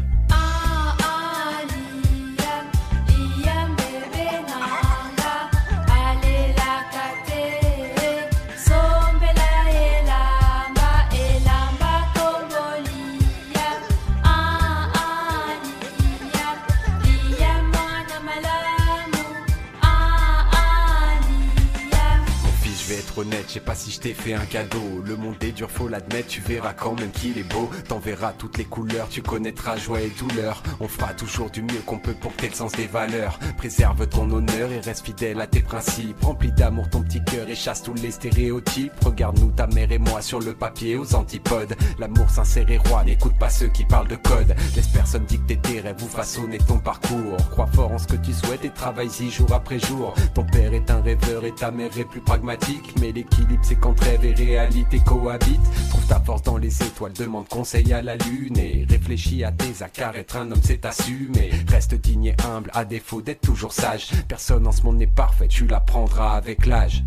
Je 23.23 23.53
sais 23.53 23.59
pas 23.59 23.75
si 23.75 23.91
je 23.91 23.99
t'ai 23.99 24.13
fait 24.13 24.33
un 24.33 24.45
cadeau. 24.45 25.01
Le 25.05 25.17
monde 25.17 25.35
est 25.41 25.51
dur, 25.51 25.69
faut 25.69 25.87
l'admettre, 25.87 26.27
tu 26.27 26.41
verras 26.41 26.73
quand 26.73 26.97
même 26.97 27.11
qu'il 27.11 27.37
est 27.37 27.43
beau. 27.43 27.69
T'en 27.87 27.99
verras 27.99 28.31
toutes 28.31 28.57
les 28.57 28.63
couleurs, 28.63 29.09
tu 29.09 29.21
connaîtras 29.21 29.75
joie 29.75 29.99
et 30.01 30.11
douleur. 30.17 30.63
On 30.79 30.87
fera 30.87 31.13
toujours 31.13 31.49
du 31.49 31.61
mieux 31.61 31.81
qu'on 31.85 31.97
peut 31.97 32.13
pour 32.13 32.35
que 32.35 32.45
le 32.45 32.53
sens 32.53 32.71
des 32.73 32.87
valeurs. 32.87 33.37
Préserve 33.57 34.07
ton 34.07 34.29
honneur 34.31 34.71
et 34.71 34.79
reste 34.79 35.05
fidèle 35.05 35.41
à 35.41 35.47
tes 35.47 35.61
principes. 35.61 36.21
Remplis 36.23 36.51
d'amour 36.51 36.89
ton 36.89 37.01
petit 37.01 37.23
cœur 37.23 37.49
et 37.49 37.55
chasse 37.55 37.83
tous 37.83 37.93
les 37.95 38.11
stéréotypes. 38.11 38.93
Regarde-nous, 39.03 39.51
ta 39.51 39.67
mère 39.67 39.91
et 39.91 39.99
moi, 39.99 40.21
sur 40.21 40.39
le 40.39 40.53
papier 40.53 40.95
aux 40.95 41.15
antipodes. 41.15 41.75
L'amour 41.99 42.29
sincère 42.29 42.69
et 42.69 42.77
roi, 42.77 43.03
n'écoute 43.03 43.37
pas 43.37 43.49
ceux 43.49 43.67
qui 43.67 43.83
parlent 43.83 44.07
de 44.07 44.15
code. 44.15 44.55
Laisse 44.75 44.87
personne 44.87 45.25
dicter 45.25 45.57
tes 45.57 45.81
rêves 45.81 46.01
ou 46.01 46.07
façonner 46.07 46.59
ton 46.59 46.77
parcours. 46.77 47.37
Crois 47.51 47.67
fort 47.67 47.91
en 47.91 47.97
ce 47.97 48.07
que 48.07 48.15
tu 48.15 48.31
souhaites 48.33 48.63
et 48.63 48.69
travaille-y 48.69 49.29
jour 49.29 49.51
après 49.51 49.79
jour. 49.79 50.13
Ton 50.33 50.45
père 50.45 50.73
est 50.73 50.89
un 50.89 51.01
rêveur 51.01 51.43
et 51.43 51.53
ta 51.53 51.71
mère 51.71 51.97
est 51.97 52.05
plus 52.05 52.21
pragmatique, 52.21 52.93
mais 53.01 53.08
l'équipe 53.11 53.49
c'est 53.61 53.75
quand 53.75 53.99
rêve 53.99 54.25
et 54.25 54.33
réalité 54.33 54.99
cohabitent. 54.99 55.89
Trouve 55.89 56.05
ta 56.07 56.19
force 56.19 56.43
dans 56.43 56.57
les 56.57 56.83
étoiles, 56.83 57.13
demande 57.13 57.47
conseil 57.47 57.91
à 57.93 58.01
la 58.01 58.15
lune 58.15 58.57
et 58.57 58.85
réfléchis 58.89 59.43
à 59.43 59.51
tes 59.51 59.83
accards. 59.83 60.15
Être 60.15 60.37
un 60.37 60.51
homme, 60.51 60.61
c'est 60.63 60.85
assumer. 60.85 61.51
Reste 61.67 61.95
digne 61.95 62.25
et 62.25 62.35
humble, 62.45 62.69
à 62.73 62.85
défaut 62.85 63.21
d'être 63.21 63.41
toujours 63.41 63.73
sage. 63.73 64.09
Personne 64.27 64.67
en 64.67 64.71
ce 64.71 64.83
monde 64.83 64.97
n'est 64.97 65.07
parfait, 65.07 65.47
tu 65.47 65.65
l'apprendras 65.67 66.31
avec 66.31 66.65
l'âge. 66.65 67.03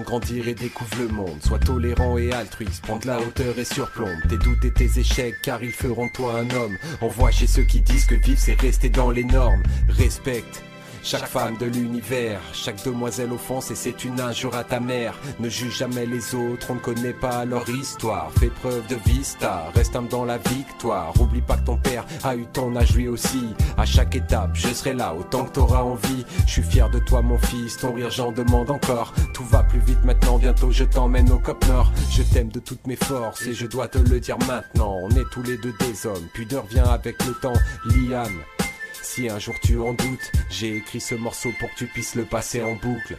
Grandir 0.00 0.48
et 0.48 0.54
découvre 0.54 0.96
le 0.98 1.08
monde. 1.08 1.42
Sois 1.44 1.58
tolérant 1.58 2.18
et 2.18 2.32
altruiste. 2.32 2.82
Prends 2.82 2.98
de 2.98 3.06
la 3.06 3.20
hauteur 3.20 3.58
et 3.58 3.64
surplombe 3.64 4.18
tes 4.28 4.38
doutes 4.38 4.64
et 4.64 4.72
tes 4.72 4.98
échecs 4.98 5.36
car 5.42 5.62
ils 5.62 5.72
feront 5.72 6.08
toi 6.08 6.38
un 6.38 6.50
homme. 6.50 6.76
On 7.00 7.08
voit 7.08 7.30
chez 7.30 7.46
ceux 7.46 7.64
qui 7.64 7.80
disent 7.80 8.06
que 8.06 8.14
vivre 8.14 8.40
c'est 8.40 8.60
rester 8.60 8.88
dans 8.88 9.10
les 9.10 9.24
normes. 9.24 9.62
Respecte 9.88 10.62
chaque 11.02 11.26
femme 11.26 11.56
de 11.58 11.66
l'univers, 11.66 12.40
chaque 12.52 12.84
demoiselle 12.84 13.32
offense 13.32 13.70
et 13.70 13.74
c'est 13.74 14.04
une 14.04 14.20
injure 14.20 14.54
à 14.54 14.64
ta 14.64 14.80
mère. 14.80 15.18
Ne 15.40 15.48
juge 15.48 15.78
jamais 15.78 16.06
les 16.06 16.34
autres, 16.34 16.68
on 16.70 16.74
ne 16.74 16.80
connaît 16.80 17.12
pas 17.12 17.44
leur 17.44 17.68
histoire. 17.68 18.30
Fais 18.38 18.48
preuve 18.48 18.86
de 18.86 18.96
vista, 19.06 19.64
reste 19.74 19.96
homme 19.96 20.08
dans 20.08 20.24
la 20.24 20.38
victoire. 20.38 21.12
Oublie 21.20 21.40
pas 21.40 21.56
que 21.56 21.64
ton 21.64 21.76
père 21.76 22.04
a 22.24 22.36
eu 22.36 22.46
ton 22.52 22.74
âge 22.76 22.94
lui 22.94 23.08
aussi. 23.08 23.54
À 23.76 23.84
chaque 23.84 24.14
étape, 24.14 24.50
je 24.54 24.68
serai 24.68 24.94
là 24.94 25.14
autant 25.14 25.44
que 25.44 25.52
t'auras 25.52 25.82
envie. 25.82 26.24
Je 26.46 26.52
suis 26.52 26.62
fier 26.62 26.88
de 26.90 26.98
toi 27.00 27.20
mon 27.22 27.38
fils, 27.38 27.76
ton 27.76 27.92
rire 27.94 28.10
j'en 28.10 28.32
demande 28.32 28.70
encore. 28.70 29.12
Tout 29.34 29.44
va 29.44 29.62
plus 29.64 29.80
vite 29.80 30.04
maintenant, 30.04 30.38
bientôt 30.38 30.70
je 30.70 30.84
t'emmène 30.84 31.30
au 31.30 31.38
Cop 31.38 31.66
Nord. 31.66 31.92
Je 32.10 32.22
t'aime 32.22 32.48
de 32.48 32.60
toutes 32.60 32.86
mes 32.86 32.96
forces 32.96 33.46
et 33.46 33.54
je 33.54 33.66
dois 33.66 33.88
te 33.88 33.98
le 33.98 34.20
dire 34.20 34.38
maintenant. 34.46 34.96
On 35.02 35.10
est 35.10 35.28
tous 35.32 35.42
les 35.42 35.56
deux 35.56 35.74
des 35.80 36.06
hommes, 36.06 36.28
pudeur 36.32 36.64
vient 36.66 36.84
avec 36.84 37.24
le 37.24 37.32
temps. 37.34 37.52
Liam, 37.86 38.32
si 39.14 39.28
un 39.28 39.38
jour 39.38 39.60
tu 39.60 39.78
en 39.78 39.92
doutes, 39.92 40.32
j'ai 40.48 40.74
écrit 40.74 41.00
ce 41.00 41.14
morceau 41.14 41.52
pour 41.58 41.68
que 41.70 41.74
tu 41.76 41.86
puisses 41.86 42.14
le 42.14 42.24
passer 42.24 42.62
en 42.62 42.76
boucle. 42.76 43.18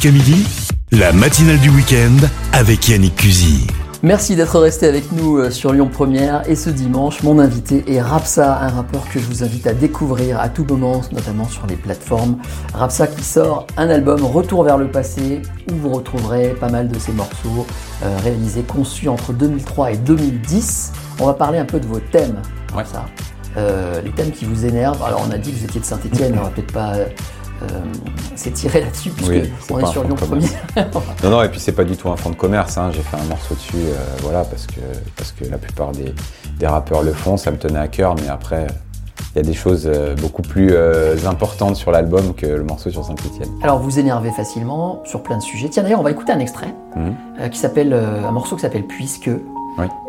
Jusqu'à 0.00 0.16
midi, 0.16 0.46
la 0.92 1.12
matinale 1.12 1.58
du 1.58 1.70
week-end 1.70 2.14
avec 2.52 2.88
Yannick 2.88 3.16
Cusy. 3.16 3.66
Merci 4.04 4.36
d'être 4.36 4.60
resté 4.60 4.86
avec 4.86 5.10
nous 5.10 5.38
euh, 5.38 5.50
sur 5.50 5.72
Lyon 5.72 5.88
Première 5.92 6.48
et 6.48 6.54
ce 6.54 6.70
dimanche, 6.70 7.24
mon 7.24 7.40
invité 7.40 7.82
est 7.92 8.00
Rapsa, 8.00 8.60
un 8.60 8.68
rappeur 8.68 9.08
que 9.08 9.18
je 9.18 9.24
vous 9.24 9.42
invite 9.42 9.66
à 9.66 9.74
découvrir 9.74 10.38
à 10.38 10.50
tout 10.50 10.64
moment, 10.64 11.00
notamment 11.10 11.48
sur 11.48 11.66
les 11.66 11.74
plateformes. 11.74 12.38
Rapsa 12.74 13.08
qui 13.08 13.24
sort 13.24 13.66
un 13.76 13.90
album 13.90 14.24
Retour 14.24 14.62
vers 14.62 14.78
le 14.78 14.88
passé 14.88 15.42
où 15.68 15.74
vous 15.74 15.90
retrouverez 15.90 16.50
pas 16.50 16.68
mal 16.68 16.86
de 16.86 16.98
ses 17.00 17.10
morceaux 17.10 17.66
euh, 18.04 18.16
réalisés, 18.22 18.62
conçus 18.62 19.08
entre 19.08 19.32
2003 19.32 19.90
et 19.90 19.96
2010. 19.96 20.92
On 21.18 21.26
va 21.26 21.34
parler 21.34 21.58
un 21.58 21.64
peu 21.64 21.80
de 21.80 21.86
vos 21.86 21.98
thèmes, 21.98 22.40
Rapsa. 22.72 23.04
Euh, 23.56 24.00
les 24.02 24.12
thèmes 24.12 24.30
qui 24.30 24.44
vous 24.44 24.64
énervent. 24.64 25.02
Alors 25.02 25.26
on 25.28 25.32
a 25.32 25.38
dit 25.38 25.50
que 25.50 25.56
vous 25.56 25.64
étiez 25.64 25.80
de 25.80 25.86
Saint-Etienne, 25.86 26.36
on 26.38 26.44
va 26.44 26.50
peut-être 26.50 26.72
pas 26.72 26.92
c'est 28.34 28.52
tiré 28.52 28.80
là-dessus, 28.80 29.10
puisque 29.10 29.50
on 29.70 29.78
est, 29.80 29.86
sur 29.86 30.04
Lyon 30.04 30.14
premier. 30.14 30.46
non, 31.24 31.30
non, 31.30 31.42
et 31.42 31.48
puis 31.48 31.60
c'est 31.60 31.72
pas 31.72 31.84
du 31.84 31.96
tout 31.96 32.08
un 32.08 32.16
fond 32.16 32.30
de 32.30 32.36
commerce. 32.36 32.78
Hein. 32.78 32.90
J'ai 32.92 33.02
fait 33.02 33.16
un 33.16 33.24
morceau 33.24 33.54
dessus, 33.54 33.84
voilà, 34.22 34.44
parce 34.44 34.66
que, 34.66 34.80
parce 35.16 35.32
que 35.32 35.44
la 35.44 35.58
plupart 35.58 35.92
des, 35.92 36.14
des 36.58 36.66
rappeurs 36.66 37.02
le 37.02 37.12
font, 37.12 37.36
ça 37.36 37.50
me 37.50 37.58
tenait 37.58 37.78
à 37.78 37.88
cœur, 37.88 38.14
mais 38.16 38.28
après, 38.28 38.66
il 39.34 39.36
y 39.36 39.40
a 39.40 39.42
des 39.42 39.54
choses 39.54 39.84
euh, 39.86 40.14
beaucoup 40.16 40.42
plus 40.42 40.70
euh, 40.72 41.16
importantes 41.26 41.76
sur 41.76 41.90
l'album 41.90 42.34
que 42.34 42.46
le 42.46 42.64
morceau 42.64 42.90
sur 42.90 43.04
Saint-Etienne. 43.04 43.50
Alors 43.62 43.78
vous 43.78 43.98
énervez 43.98 44.30
facilement 44.30 45.02
sur 45.04 45.22
plein 45.22 45.36
de 45.36 45.42
sujets. 45.42 45.68
Tiens 45.68 45.82
d'ailleurs 45.82 46.00
on 46.00 46.04
va 46.04 46.10
écouter 46.10 46.32
un 46.32 46.38
extrait 46.38 46.74
mhm. 46.96 47.14
euh, 47.40 47.48
qui 47.48 47.58
s'appelle 47.58 47.92
un 47.92 48.30
morceau 48.30 48.56
qui 48.56 48.62
s'appelle 48.62 48.84
Puisque. 48.84 49.28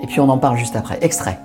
Et 0.02 0.08
puis 0.08 0.20
on 0.20 0.30
en 0.30 0.40
parle 0.40 0.58
juste 0.58 0.76
après. 0.76 0.98
Extrait 1.02 1.40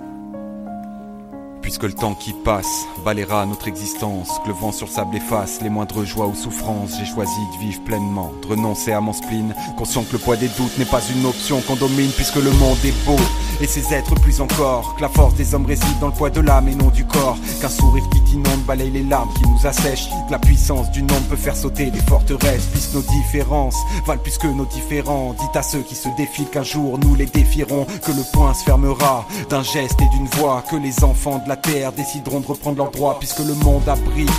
puisque 1.65 1.81
le 1.81 1.93
temps 1.93 2.13
qui 2.13 2.31
passe 2.31 2.85
balayera 3.03 3.43
notre 3.47 3.67
existence, 3.67 4.29
que 4.43 4.49
le 4.49 4.53
vent 4.53 4.71
sur 4.71 4.85
le 4.85 4.91
sable 4.91 5.15
efface 5.15 5.61
les 5.63 5.69
moindres 5.71 6.05
joies 6.05 6.27
ou 6.27 6.35
souffrances, 6.35 6.91
j'ai 6.99 7.11
choisi 7.11 7.39
de 7.55 7.59
vivre 7.59 7.83
pleinement, 7.83 8.31
de 8.43 8.49
renoncer 8.49 8.91
à 8.91 9.01
mon 9.01 9.13
spleen, 9.13 9.55
conscient 9.75 10.03
que 10.03 10.13
le 10.13 10.19
poids 10.19 10.35
des 10.35 10.47
doutes 10.49 10.77
n'est 10.77 10.85
pas 10.85 11.01
une 11.15 11.25
option 11.25 11.61
qu'on 11.61 11.75
domine 11.75 12.11
puisque 12.11 12.35
le 12.35 12.51
monde 12.51 12.77
est 12.85 12.93
beau, 13.03 13.17
et 13.61 13.65
ses 13.65 13.95
êtres 13.95 14.13
plus 14.21 14.41
encore, 14.41 14.95
que 14.95 15.01
la 15.01 15.09
force 15.09 15.33
des 15.33 15.55
hommes 15.55 15.65
réside 15.65 15.99
dans 15.99 16.09
le 16.09 16.13
poids 16.13 16.29
de 16.29 16.39
l'âme 16.39 16.67
et 16.67 16.75
non 16.75 16.89
du 16.89 17.03
corps, 17.03 17.37
qu'un 17.59 17.69
sourire 17.69 18.03
qui 18.11 18.21
t'inonde 18.21 18.61
balaye 18.67 18.91
les 18.91 19.03
larmes 19.03 19.33
qui 19.33 19.49
nous 19.49 19.67
assèchent, 19.67 20.09
que 20.27 20.31
la 20.31 20.39
puissance 20.39 20.91
du 20.91 21.01
nombre 21.01 21.27
peut 21.29 21.35
faire 21.35 21.55
sauter 21.55 21.89
les 21.89 22.01
forteresses, 22.01 22.67
puisque 22.71 22.93
nos 22.93 23.01
différences 23.01 23.77
valent 24.05 24.21
plus 24.21 24.37
nos 24.55 24.65
différents, 24.65 25.33
dites 25.33 25.55
à 25.55 25.63
ceux 25.63 25.81
qui 25.81 25.95
se 25.95 26.09
défilent 26.15 26.49
qu'un 26.49 26.63
jour 26.63 26.99
nous 26.99 27.15
les 27.15 27.25
défierons, 27.25 27.87
que 28.03 28.11
le 28.11 28.21
point 28.33 28.53
se 28.53 28.63
fermera 28.63 29.25
d'un 29.49 29.63
geste 29.63 29.99
et 29.99 30.09
d'une 30.15 30.27
voix, 30.27 30.63
que 30.69 30.75
les 30.75 31.03
enfants 31.03 31.39
de 31.39 31.49
la 31.49 31.54
terre 31.55 31.91
décideront 31.91 32.39
de 32.39 32.47
reprendre 32.47 32.77
leurs 32.77 32.91
droits 32.91 33.17
puisque 33.19 33.39
le 33.39 33.53
monde 33.55 33.87
abrite 33.87 34.29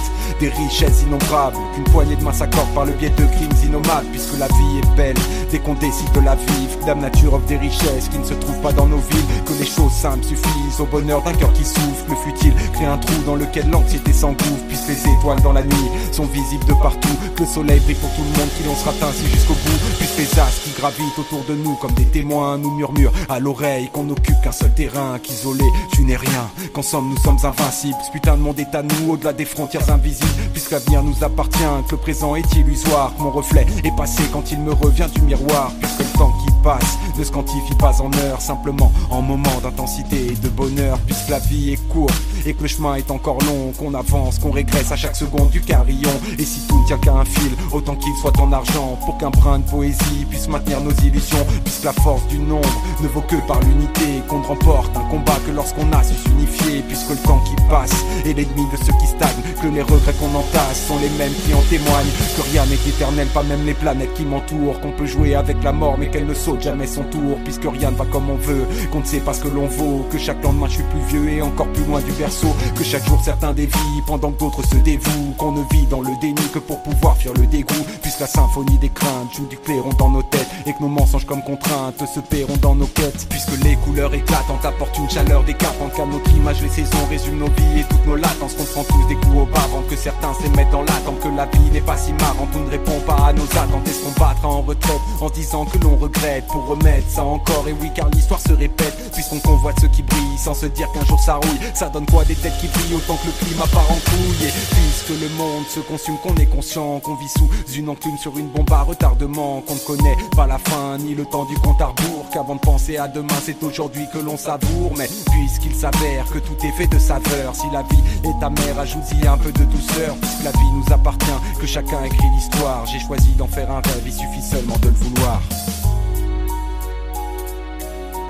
des 0.40 0.49
richesses 0.49 1.02
innombrables. 1.02 1.56
Qu'une 1.75 1.85
poignée 1.85 2.16
de 2.16 2.25
main 2.25 2.32
s'accorde 2.32 2.73
par 2.75 2.85
le 2.85 2.92
biais 2.92 3.11
de 3.11 3.25
crimes 3.25 3.50
innommables 3.64 4.06
puisque 4.12 4.38
la 4.38 4.49
vie 4.49 4.80
est 4.82 4.96
belle. 4.96 5.16
Dès 5.50 5.58
qu'on 5.58 5.75
décide 5.75 6.11
de 6.12 6.20
la 6.20 6.35
vivre 6.35 6.85
Dame 6.87 7.00
nature 7.00 7.35
offre 7.35 7.46
des 7.46 7.56
richesses 7.56 8.08
qui 8.11 8.18
ne 8.18 8.25
se 8.25 8.35
trouvent 8.35 8.61
pas 8.61 8.73
dans 8.73 8.87
nos 8.87 8.99
villes. 8.99 9.44
Que 9.44 9.52
les 9.58 9.66
choses 9.66 9.92
simples 9.92 10.25
suffisent 10.25 10.80
au 10.80 10.87
bonheur 10.87 11.23
d'un 11.23 11.32
cœur 11.32 11.52
qui 11.52 11.64
souffre 11.64 12.04
le 12.08 12.16
futile 12.16 12.54
crée 12.73 12.87
un 12.87 12.99
trou 12.99 13.14
dans 13.25 13.37
lequel 13.37 13.70
l'anxiété 13.70 14.12
s'engouffre 14.12 14.64
puisque 14.68 14.88
les 14.88 15.12
étoiles 15.18 15.40
dans 15.42 15.52
la 15.52 15.62
nuit 15.62 15.90
sont 16.12 16.26
visibles 16.26 16.66
de 16.66 16.75
partout. 16.82 17.16
Que 17.37 17.42
le 17.42 17.49
soleil 17.49 17.80
brille 17.80 17.96
pour 17.96 18.11
tout 18.11 18.23
le 18.23 18.38
monde 18.38 18.50
qui 18.56 18.64
l'on 18.64 18.75
sera 18.75 18.92
ainsi 19.08 19.26
jusqu'au 19.30 19.54
bout. 19.54 19.78
Puisque 19.99 20.18
les 20.18 20.40
astres 20.40 20.62
qui 20.64 20.70
gravitent 20.70 21.18
autour 21.18 21.44
de 21.44 21.54
nous 21.54 21.75
comme 21.76 21.92
des 21.92 22.06
témoins 22.06 22.58
nous 22.58 22.75
murmurent 22.75 23.12
à 23.28 23.38
l'oreille 23.38 23.88
qu'on 23.92 24.04
n'occupe 24.04 24.40
qu'un 24.42 24.52
seul 24.52 24.73
terrain 24.73 25.18
qu'isolé 25.23 25.64
tu 25.92 26.02
n'es 26.02 26.16
rien 26.16 26.50
qu'en 26.73 26.82
somme 26.82 27.05
nous 27.06 27.16
sommes 27.18 27.38
invincibles. 27.44 27.96
Ce 28.04 28.10
putain 28.10 28.36
de 28.36 28.42
monde 28.42 28.58
est 28.58 28.75
à 28.75 28.82
nous, 28.82 29.12
au-delà 29.12 29.32
des 29.32 29.44
frontières 29.44 29.90
invisibles. 29.90 30.50
Puisque 30.52 30.72
l'avenir 30.72 31.02
nous 31.02 31.22
appartient, 31.22 31.58
que 31.88 31.92
le 31.92 31.96
présent 31.98 32.36
est 32.36 32.54
illusoire. 32.54 33.12
mon 33.18 33.30
reflet 33.30 33.66
est 33.84 33.96
passé 33.96 34.22
quand 34.32 34.50
il 34.52 34.60
me 34.60 34.72
revient 34.72 35.06
du 35.14 35.22
miroir. 35.22 35.72
Temps 36.16 36.32
qui 36.44 36.52
passe 36.62 36.99
ne 37.18 37.25
se 37.25 37.30
quantifie 37.30 37.75
pas 37.75 38.00
en 38.02 38.12
heures, 38.25 38.40
simplement 38.40 38.92
en 39.11 39.23
moments 39.23 39.61
d'intensité 39.62 40.32
et 40.32 40.35
de 40.35 40.49
bonheur. 40.49 40.99
Puisque 41.06 41.28
la 41.28 41.38
vie 41.38 41.73
est 41.73 41.88
courte 41.88 42.14
et 42.44 42.54
que 42.54 42.62
le 42.62 42.68
chemin 42.68 42.96
est 42.96 43.11
encore 43.11 43.38
long, 43.42 43.73
qu'on 43.78 43.94
avance, 43.94 44.38
qu'on 44.38 44.50
régresse 44.50 44.92
à 44.92 44.96
chaque 44.96 45.16
seconde 45.16 45.50
du 45.50 45.61
carillon. 45.61 46.11
Et 46.38 46.44
si 46.44 46.66
tout 46.66 46.78
ne 46.80 46.87
tient 46.87 46.99
qu'à 46.99 47.12
un 47.12 47.25
fil, 47.25 47.52
autant 47.73 47.94
qu'il 47.96 48.14
soit 48.16 48.38
en 48.38 48.52
argent, 48.52 48.99
pour 49.04 49.16
qu'un 49.18 49.30
brin 49.30 49.58
de 49.58 49.64
poésie 49.64 50.26
puisse 50.28 50.49
maintenir 50.49 50.80
nos 50.80 50.92
illusions. 51.04 51.46
Puisque 51.64 51.85
la 51.85 51.92
force 51.92 52.26
du 52.28 52.38
nombre 52.38 52.68
ne 53.02 53.08
vaut 53.08 53.23
que 53.23 53.37
par 53.46 53.61
l'unité, 53.61 54.23
qu'on 54.28 54.42
remporte 54.42 54.96
un 54.96 55.08
combat 55.08 55.38
que 55.46 55.52
lorsqu'on 55.52 55.90
a 55.92 56.02
su 56.02 56.14
s'unifier. 56.14 56.82
Puisque 56.87 57.11
le 57.11 57.16
temps 57.16 57.40
qui 57.44 57.56
passe 57.68 58.04
et 58.25 58.35
l'ennemi 58.35 58.66
de 58.73 58.76
ceux 58.76 58.92
qui 59.00 59.06
stagnent, 59.06 59.42
que 59.62 59.68
les 59.68 59.82
regrets 59.82 60.14
qu'on 60.14 60.35
entasse 60.35 60.87
sont 60.87 60.99
les 61.00 61.11
mêmes 61.11 61.35
qui 61.46 61.54
en 61.54 61.62
témoignent. 61.70 62.12
Que 62.37 62.42
rien 62.50 62.66
n'est 62.66 62.75
éternel, 62.75 63.26
pas 63.28 63.42
même 63.42 63.64
les 63.64 63.75
planètes 63.75 64.12
qui 64.14 64.25
m'entourent. 64.25 64.80
Qu'on 64.80 64.92
peut 64.92 65.06
jouer 65.06 65.35
avec 65.35 65.62
la 65.62 65.73
mort, 65.73 65.96
qu'elle 66.08 66.26
ne 66.26 66.34
saute 66.34 66.62
jamais 66.62 66.86
son 66.86 67.04
tour. 67.04 67.38
Puisque 67.44 67.64
rien 67.64 67.90
ne 67.90 67.96
va 67.96 68.04
comme 68.06 68.30
on 68.30 68.36
veut, 68.36 68.66
qu'on 68.92 69.00
ne 69.00 69.04
sait 69.04 69.20
pas 69.20 69.32
ce 69.34 69.42
que 69.42 69.48
l'on 69.48 69.66
vaut. 69.66 70.06
Que 70.10 70.18
chaque 70.18 70.42
lendemain 70.42 70.66
je 70.68 70.75
suis 70.75 70.82
plus 70.84 71.00
vieux 71.08 71.28
et 71.30 71.42
encore 71.42 71.68
plus 71.68 71.84
loin 71.84 72.00
du 72.00 72.12
berceau. 72.12 72.48
Que 72.76 72.84
chaque 72.84 73.06
jour 73.06 73.20
certains 73.22 73.52
dévient 73.52 74.02
pendant 74.06 74.30
que 74.32 74.40
d'autres 74.40 74.62
se 74.66 74.76
dévouent. 74.76 75.34
Qu'on 75.38 75.52
ne 75.52 75.62
vit 75.72 75.86
dans 75.86 76.00
le 76.00 76.10
déni 76.20 76.42
que 76.52 76.58
pour 76.58 76.82
pouvoir 76.82 77.16
fuir 77.16 77.32
le 77.34 77.46
dégoût. 77.46 77.84
Puisque 78.02 78.20
la 78.20 78.26
symphonie 78.26 78.78
des 78.78 78.88
craintes 78.88 79.34
joue 79.34 79.46
du 79.46 79.56
clairon 79.58 79.90
dans 79.98 80.10
nos 80.10 80.22
têtes. 80.22 80.48
Et 80.66 80.72
que 80.72 80.80
nos 80.80 80.88
mensonges 80.88 81.26
comme 81.26 81.42
contraintes 81.42 82.02
se 82.14 82.20
paieront 82.20 82.56
dans 82.62 82.75
nos 82.75 82.86
quêtes. 82.86 83.26
Puisque 83.28 83.62
les 83.62 83.76
couleurs 83.76 84.14
éclatantes 84.14 84.64
apportent 84.64 84.98
une 84.98 85.10
chaleur 85.10 85.42
décapante. 85.44 85.92
Car 85.96 86.06
notre 86.06 86.30
image, 86.30 86.62
les 86.62 86.68
saisons 86.68 87.06
résument 87.10 87.46
nos 87.46 87.46
vies 87.46 87.80
et 87.80 87.84
toutes 87.88 88.06
nos 88.06 88.16
latences. 88.16 88.54
Qu'on 88.54 88.64
prend 88.64 88.84
tous 88.84 89.08
des 89.08 89.16
coups 89.16 89.42
au 89.42 89.46
bas 89.46 89.64
avant 89.64 89.82
que 89.88 89.96
certains 89.96 90.32
s'émettent 90.34 90.70
dans 90.70 90.82
l'attente. 90.82 91.20
Que 91.20 91.28
la 91.28 91.46
vie 91.46 91.70
n'est 91.72 91.80
pas 91.80 91.96
si 91.96 92.12
marrante, 92.12 92.48
on 92.54 92.60
ne 92.60 92.70
répond 92.70 93.00
pas 93.06 93.26
à 93.26 93.32
nos 93.32 93.44
attentes. 93.44 93.86
Est-ce 93.86 94.02
qu'on 94.04 94.20
battra 94.20 94.48
en 94.48 94.62
retraite 94.62 95.00
en 95.20 95.30
disant 95.30 95.64
que 95.64 95.78
l'on 95.78 95.95
regrette 95.96 96.46
pour 96.46 96.66
remettre 96.66 97.08
ça 97.08 97.24
encore 97.24 97.64
Et 97.68 97.74
oui, 97.80 97.90
car 97.94 98.08
l'histoire 98.10 98.40
se 98.40 98.52
répète. 98.52 98.94
Puisqu'on 99.12 99.40
convoite 99.40 99.76
ceux 99.80 99.88
qui 99.88 100.02
brillent 100.02 100.38
sans 100.38 100.54
se 100.54 100.66
dire 100.66 100.90
qu'un 100.92 101.04
jour 101.04 101.18
ça 101.20 101.34
rouille. 101.36 101.58
Ça 101.74 101.88
donne 101.88 102.06
quoi 102.06 102.24
des 102.24 102.34
têtes 102.34 102.56
qui 102.60 102.68
brillent 102.68 102.94
autant 102.94 103.16
que 103.16 103.26
le 103.26 103.32
climat 103.44 103.66
part 103.72 103.90
en 103.90 103.94
couille. 103.94 104.46
Et 104.46 104.50
puisque 104.50 105.20
le 105.20 105.28
monde 105.36 105.64
se 105.68 105.80
consume, 105.80 106.16
qu'on 106.18 106.34
est 106.36 106.46
conscient, 106.46 107.00
qu'on 107.00 107.14
vit 107.14 107.28
sous 107.28 107.48
une 107.76 107.88
enclume 107.88 108.18
sur 108.18 108.36
une 108.38 108.48
bombe 108.48 108.72
à 108.72 108.82
retardement, 108.82 109.62
qu'on 109.62 109.74
ne 109.74 109.80
connaît 109.80 110.16
pas 110.34 110.46
la 110.46 110.58
fin 110.58 110.98
ni 110.98 111.14
le 111.14 111.24
temps 111.24 111.44
du 111.44 111.54
compte 111.56 111.80
à 111.80 111.86
rebours. 111.86 112.26
Qu'avant 112.32 112.54
de 112.56 112.60
penser 112.60 112.96
à 112.96 113.08
demain, 113.08 113.34
c'est 113.42 113.62
aujourd'hui 113.62 114.06
que 114.12 114.18
l'on 114.18 114.36
savoure. 114.36 114.92
Mais 114.96 115.08
puisqu'il 115.30 115.74
s'avère 115.74 116.26
que 116.32 116.38
tout 116.38 116.56
est 116.64 116.72
fait 116.72 116.86
de 116.86 116.98
saveur, 116.98 117.54
si 117.54 117.66
la 117.72 117.82
vie 117.82 118.02
est 118.24 118.44
amère, 118.44 118.78
ajoute-y 118.78 119.26
un 119.26 119.38
peu 119.38 119.52
de 119.52 119.64
douceur. 119.64 120.16
Puisque 120.20 120.44
la 120.44 120.52
vie 120.52 120.70
nous 120.74 120.92
appartient, 120.92 121.26
que 121.60 121.66
chacun 121.66 122.02
écrit 122.04 122.28
l'histoire. 122.34 122.84
J'ai 122.86 123.00
choisi 123.00 123.32
d'en 123.36 123.48
faire 123.48 123.70
un 123.70 123.80
rêve, 123.80 124.02
il 124.06 124.12
suffit 124.12 124.42
seulement 124.42 124.76
de 124.78 124.88
le 124.88 124.94
vouloir. 124.94 125.40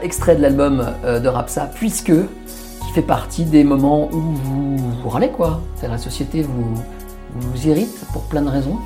Extrait 0.03 0.37
de 0.37 0.43
l'album 0.43 0.85
euh, 1.05 1.21
de 1.21 1.29
Rapsa, 1.29 1.71
puisque 1.75 2.12
qui 2.12 2.93
fait 2.95 3.03
partie 3.03 3.45
des 3.45 3.65
moments 3.65 4.09
où 4.12 4.21
vous, 4.21 4.76
vous 5.03 5.09
râlez 5.09 5.31
quoi. 5.31 5.61
C'est 5.75 5.88
la 5.88 5.99
société 5.99 6.43
vous, 6.43 6.75
vous 7.35 7.67
irrite 7.67 8.05
pour 8.12 8.23
plein 8.23 8.43
de 8.43 8.49
raisons. 8.49 8.76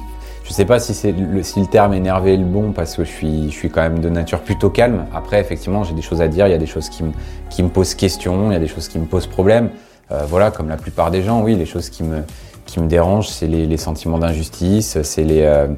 Je 0.45 0.53
sais 0.53 0.65
pas 0.65 0.81
si, 0.81 1.13
le, 1.13 1.43
si 1.43 1.61
le 1.61 1.67
terme 1.67 1.95
énervé 1.95 2.35
est 2.35 2.39
le 2.39 2.45
bon 2.45 2.73
parce 2.73 2.97
que 2.97 3.05
je 3.05 3.11
suis, 3.11 3.51
je 3.51 3.55
suis 3.55 3.71
quand 3.71 3.83
même 3.83 4.01
de 4.01 4.09
nature 4.09 4.41
plutôt 4.41 4.71
calme. 4.71 5.05
Après, 5.15 5.41
effectivement, 5.41 5.85
j'ai 5.85 5.95
des 5.95 6.03
choses 6.03 6.21
à 6.23 6.29
dire, 6.29 6.47
il 6.47 6.51
y 6.51 6.55
a 6.55 6.59
des 6.59 6.67
choses 6.67 6.89
qui 6.89 7.03
me, 7.03 7.13
qui 7.51 7.63
me 7.63 7.69
posent 7.69 7.95
question, 7.95 8.51
il 8.51 8.55
y 8.55 8.57
a 8.57 8.61
des 8.61 8.69
choses 8.69 8.89
qui 8.89 8.99
me 8.99 9.05
posent 9.05 9.27
problème. 9.27 9.71
Euh, 10.11 10.25
voilà, 10.29 10.51
comme 10.51 10.69
la 10.69 10.77
plupart 10.77 11.11
des 11.11 11.23
gens, 11.23 11.43
oui, 11.43 11.55
les 11.55 11.67
choses 11.67 11.89
qui 11.91 12.03
me, 12.03 12.23
qui 12.67 12.81
me 12.81 12.87
dérangent, 12.87 13.29
c'est 13.29 13.47
les, 13.47 13.67
les 13.67 13.77
sentiments 13.77 14.19
d'injustice, 14.19 15.01
c'est 15.03 15.25
les, 15.25 15.43
euh, 15.43 15.69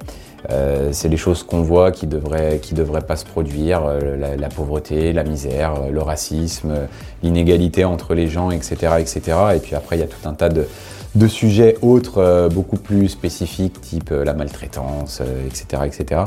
euh, 0.50 0.90
c'est 0.92 1.08
les 1.08 1.16
choses 1.16 1.42
qu'on 1.42 1.62
voit 1.62 1.92
qui 1.92 2.06
devraient, 2.06 2.58
qui 2.60 2.74
devraient 2.74 3.02
pas 3.02 3.16
se 3.16 3.24
produire, 3.24 3.84
euh, 3.86 4.16
la, 4.16 4.36
la, 4.36 4.48
pauvreté, 4.48 5.12
la 5.12 5.24
misère, 5.24 5.74
le 5.90 6.02
racisme, 6.02 6.88
l'inégalité 7.22 7.84
entre 7.84 8.14
les 8.14 8.28
gens, 8.28 8.50
etc., 8.50 8.94
etc. 8.98 9.22
Et 9.56 9.58
puis 9.58 9.74
après, 9.74 9.96
il 9.96 10.00
y 10.00 10.04
a 10.04 10.08
tout 10.08 10.28
un 10.28 10.34
tas 10.34 10.48
de, 10.48 10.66
de 11.14 11.26
sujets 11.26 11.76
autres, 11.82 12.48
beaucoup 12.52 12.76
plus 12.76 13.08
spécifiques, 13.08 13.80
type 13.80 14.10
la 14.10 14.34
maltraitance, 14.34 15.22
etc., 15.46 15.82
etc. 15.86 16.22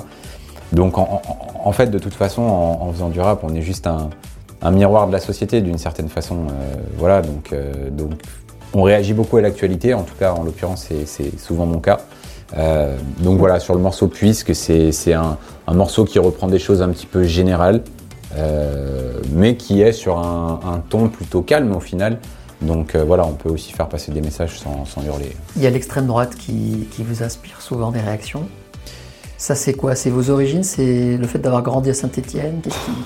Donc, 0.71 0.97
en, 0.97 1.21
en, 1.63 1.71
fait, 1.71 1.87
de 1.87 1.99
toute 1.99 2.13
façon, 2.13 2.41
en, 2.41 2.81
en 2.81 2.91
faisant 2.91 3.09
du 3.09 3.19
rap, 3.19 3.43
on 3.43 3.53
est 3.53 3.61
juste 3.61 3.87
un, 3.87 4.09
un 4.65 4.71
miroir 4.71 5.07
de 5.07 5.11
la 5.11 5.19
société 5.19 5.61
d'une 5.61 5.77
certaine 5.77 6.09
façon. 6.09 6.47
Euh, 6.47 6.75
voilà, 6.97 7.21
donc, 7.21 7.53
euh, 7.53 7.89
donc 7.89 8.11
on 8.73 8.81
réagit 8.81 9.13
beaucoup 9.13 9.37
à 9.37 9.41
l'actualité, 9.41 9.93
en 9.93 10.03
tout 10.03 10.15
cas 10.19 10.33
en 10.33 10.43
l'occurrence 10.43 10.87
c'est 11.05 11.39
souvent 11.39 11.65
mon 11.65 11.79
cas. 11.79 11.99
Euh, 12.57 12.95
donc 13.19 13.39
voilà, 13.39 13.59
sur 13.59 13.73
le 13.73 13.81
morceau 13.81 14.07
Puisque, 14.07 14.55
c'est 14.55 15.13
un, 15.13 15.37
un, 15.67 15.73
morceau 15.73 16.05
qui 16.05 16.19
reprend 16.19 16.47
des 16.47 16.59
choses 16.59 16.81
un 16.81 16.89
petit 16.89 17.07
peu 17.07 17.23
générales, 17.23 17.81
mais 19.31 19.55
qui 19.55 19.81
est 19.81 19.93
sur 19.93 20.17
un, 20.19 20.59
un, 20.65 20.79
ton 20.79 21.07
plutôt 21.07 21.41
calme 21.41 21.75
au 21.75 21.79
final. 21.79 22.19
Donc 22.61 22.95
voilà, 22.95 23.25
on 23.25 23.33
peut 23.33 23.49
aussi 23.49 23.71
faire 23.71 23.87
passer 23.87 24.11
des 24.11 24.21
messages 24.21 24.59
sans, 24.59 24.85
sans 24.85 25.03
hurler. 25.03 25.35
Il 25.55 25.61
y 25.63 25.67
a 25.67 25.69
l'extrême 25.69 26.05
droite 26.05 26.35
qui, 26.35 26.87
qui, 26.91 27.03
vous 27.03 27.23
inspire 27.23 27.61
souvent 27.61 27.91
des 27.91 27.99
réactions. 27.99 28.47
Ça 29.37 29.55
c'est 29.55 29.73
quoi? 29.73 29.95
C'est 29.95 30.09
vos 30.09 30.29
origines? 30.29 30.63
C'est 30.63 31.17
le 31.17 31.27
fait 31.27 31.39
d'avoir 31.39 31.61
grandi 31.61 31.89
à 31.89 31.93
Saint-Étienne? 31.93 32.61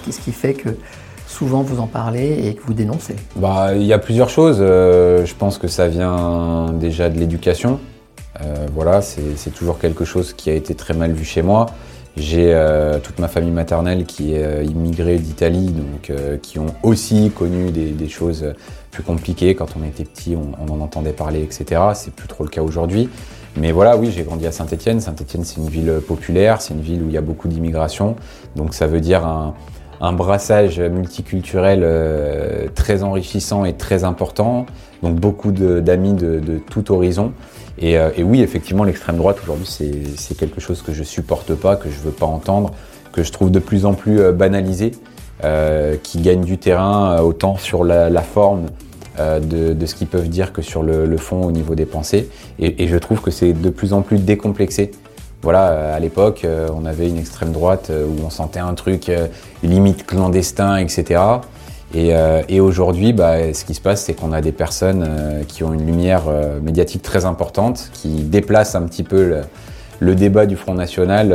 Qu'est-ce 0.05 0.19
qui, 0.19 0.25
qui, 0.25 0.31
fait 0.31 0.53
que 0.53 0.69
souvent 1.27 1.61
vous 1.61 1.79
en 1.79 1.87
parlez 1.87 2.47
et 2.47 2.55
que 2.55 2.61
vous 2.65 2.73
dénoncez? 2.73 3.15
Bah, 3.35 3.75
Il 3.75 3.83
y 3.83 3.93
a 3.93 3.99
plusieurs 3.99 4.29
choses. 4.29 4.57
Euh, 4.59 5.25
je 5.25 5.33
pense 5.35 5.57
que 5.57 5.67
ça 5.67 5.87
vient 5.87 6.73
déjà 6.73 7.09
de 7.09 7.17
l'éducation. 7.17 7.79
Euh, 8.41 8.67
voilà, 8.73 9.01
c'est 9.01 9.53
toujours 9.53 9.79
quelque 9.79 10.05
chose 10.05 10.33
qui 10.33 10.49
a 10.49 10.53
été 10.53 10.75
très 10.75 10.93
mal 10.93 11.11
vu 11.11 11.25
chez 11.25 11.41
moi. 11.41 11.67
J'ai 12.17 12.53
euh, 12.53 12.99
toute 12.99 13.19
ma 13.19 13.27
famille 13.27 13.51
maternelle 13.51 14.05
qui 14.05 14.33
est 14.33 14.65
immigrée 14.65 15.17
d'Italie, 15.17 15.71
donc 15.71 16.11
qui 16.41 16.59
ont 16.59 16.73
aussi 16.83 17.31
connu 17.31 17.71
des, 17.71 18.09
choses 18.09 18.53
plus 18.91 19.03
compliquées. 19.03 19.55
Quand 19.55 19.75
on 19.79 19.85
était 19.85 20.05
petit, 20.05 20.35
on, 20.35 20.51
on 20.61 20.73
en 20.73 20.81
entendait 20.81 21.13
parler, 21.13 21.41
etc. 21.41 21.81
C'est 21.93 22.13
plus 22.13 22.27
trop 22.27 22.43
le 22.43 22.49
cas 22.49 22.61
aujourd'hui. 22.61 23.09
Mais 23.57 23.71
voilà, 23.71 23.97
oui, 23.97 24.11
j'ai 24.11 24.23
grandi 24.23 24.45
à 24.47 24.51
Saint-Étienne. 24.51 24.99
Saint-Étienne, 25.01 25.43
c'est 25.43 25.57
une 25.57 25.69
ville 25.69 25.99
populaire, 26.07 26.61
c'est 26.61 26.73
une 26.73 26.81
ville 26.81 27.03
où 27.03 27.07
il 27.07 27.13
y 27.13 27.17
a 27.17 27.21
beaucoup 27.21 27.47
d'immigration. 27.47 28.15
Donc 28.55 28.73
ça 28.73 28.87
veut 28.87 29.01
dire 29.01 29.25
un, 29.25 29.53
un 30.01 30.13
brassage 30.13 30.79
multiculturel 30.79 31.81
euh, 31.83 32.67
très 32.73 33.03
enrichissant 33.03 33.65
et 33.65 33.73
très 33.73 34.03
important. 34.03 34.65
Donc 35.03 35.15
beaucoup 35.15 35.51
d'amis 35.51 36.13
de, 36.13 36.59
tout 36.69 36.91
horizon. 36.91 37.33
Et, 37.77 37.97
euh, 37.97 38.09
et 38.17 38.23
oui, 38.23 38.41
effectivement, 38.41 38.83
l'extrême 38.83 39.17
droite 39.17 39.37
aujourd'hui, 39.43 39.65
c'est 39.65 40.37
quelque 40.37 40.59
chose 40.59 40.81
que 40.81 40.93
je 40.93 41.03
supporte 41.03 41.53
pas, 41.53 41.75
que 41.75 41.89
je 41.89 41.99
veux 41.99 42.11
pas 42.11 42.25
entendre, 42.25 42.71
que 43.13 43.23
je 43.23 43.31
trouve 43.31 43.51
de 43.51 43.59
plus 43.59 43.85
en 43.85 43.93
plus 43.93 44.19
euh, 44.19 44.31
banalisé, 44.31 44.91
qui 46.03 46.19
gagne 46.19 46.41
du 46.41 46.57
terrain 46.57 47.21
autant 47.21 47.55
sur 47.55 47.85
la, 47.85 48.21
forme 48.21 48.65
de, 49.17 49.85
ce 49.85 49.95
qu'ils 49.95 50.07
peuvent 50.07 50.27
dire 50.27 50.51
que 50.51 50.61
sur 50.61 50.83
le, 50.83 51.15
fond 51.15 51.45
au 51.45 51.51
niveau 51.51 51.75
des 51.75 51.85
pensées. 51.85 52.27
Et 52.59 52.89
je 52.89 52.97
trouve 52.97 53.21
que 53.21 53.31
c'est 53.31 53.53
de 53.53 53.69
plus 53.69 53.93
en 53.93 54.01
plus 54.01 54.17
décomplexé 54.17 54.91
voilà, 55.41 55.93
à 55.95 55.99
l'époque, 55.99 56.45
on 56.73 56.85
avait 56.85 57.07
une 57.07 57.17
extrême 57.17 57.51
droite 57.51 57.91
où 57.91 58.25
on 58.25 58.29
sentait 58.29 58.59
un 58.59 58.73
truc 58.73 59.09
limite 59.63 60.05
clandestin, 60.05 60.77
etc. 60.77 61.39
Et, 61.93 62.13
euh, 62.13 62.43
aujourd'hui, 62.61 63.13
bah, 63.13 63.53
ce 63.53 63.65
qui 63.65 63.73
se 63.73 63.81
passe, 63.81 64.03
c'est 64.03 64.13
qu'on 64.13 64.31
a 64.31 64.41
des 64.41 64.51
personnes 64.51 65.05
euh, 65.07 65.43
qui 65.47 65.63
ont 65.63 65.73
une 65.73 65.85
lumière 65.85 66.23
euh, 66.27 66.59
médiatique 66.59 67.01
très 67.01 67.25
importante, 67.25 67.89
qui 67.93 68.21
déplacent 68.23 68.75
un 68.75 68.83
petit 68.83 69.03
peu 69.03 69.41
le, 69.99 70.15
débat 70.15 70.45
du 70.45 70.55
Front 70.55 70.75
National, 70.75 71.29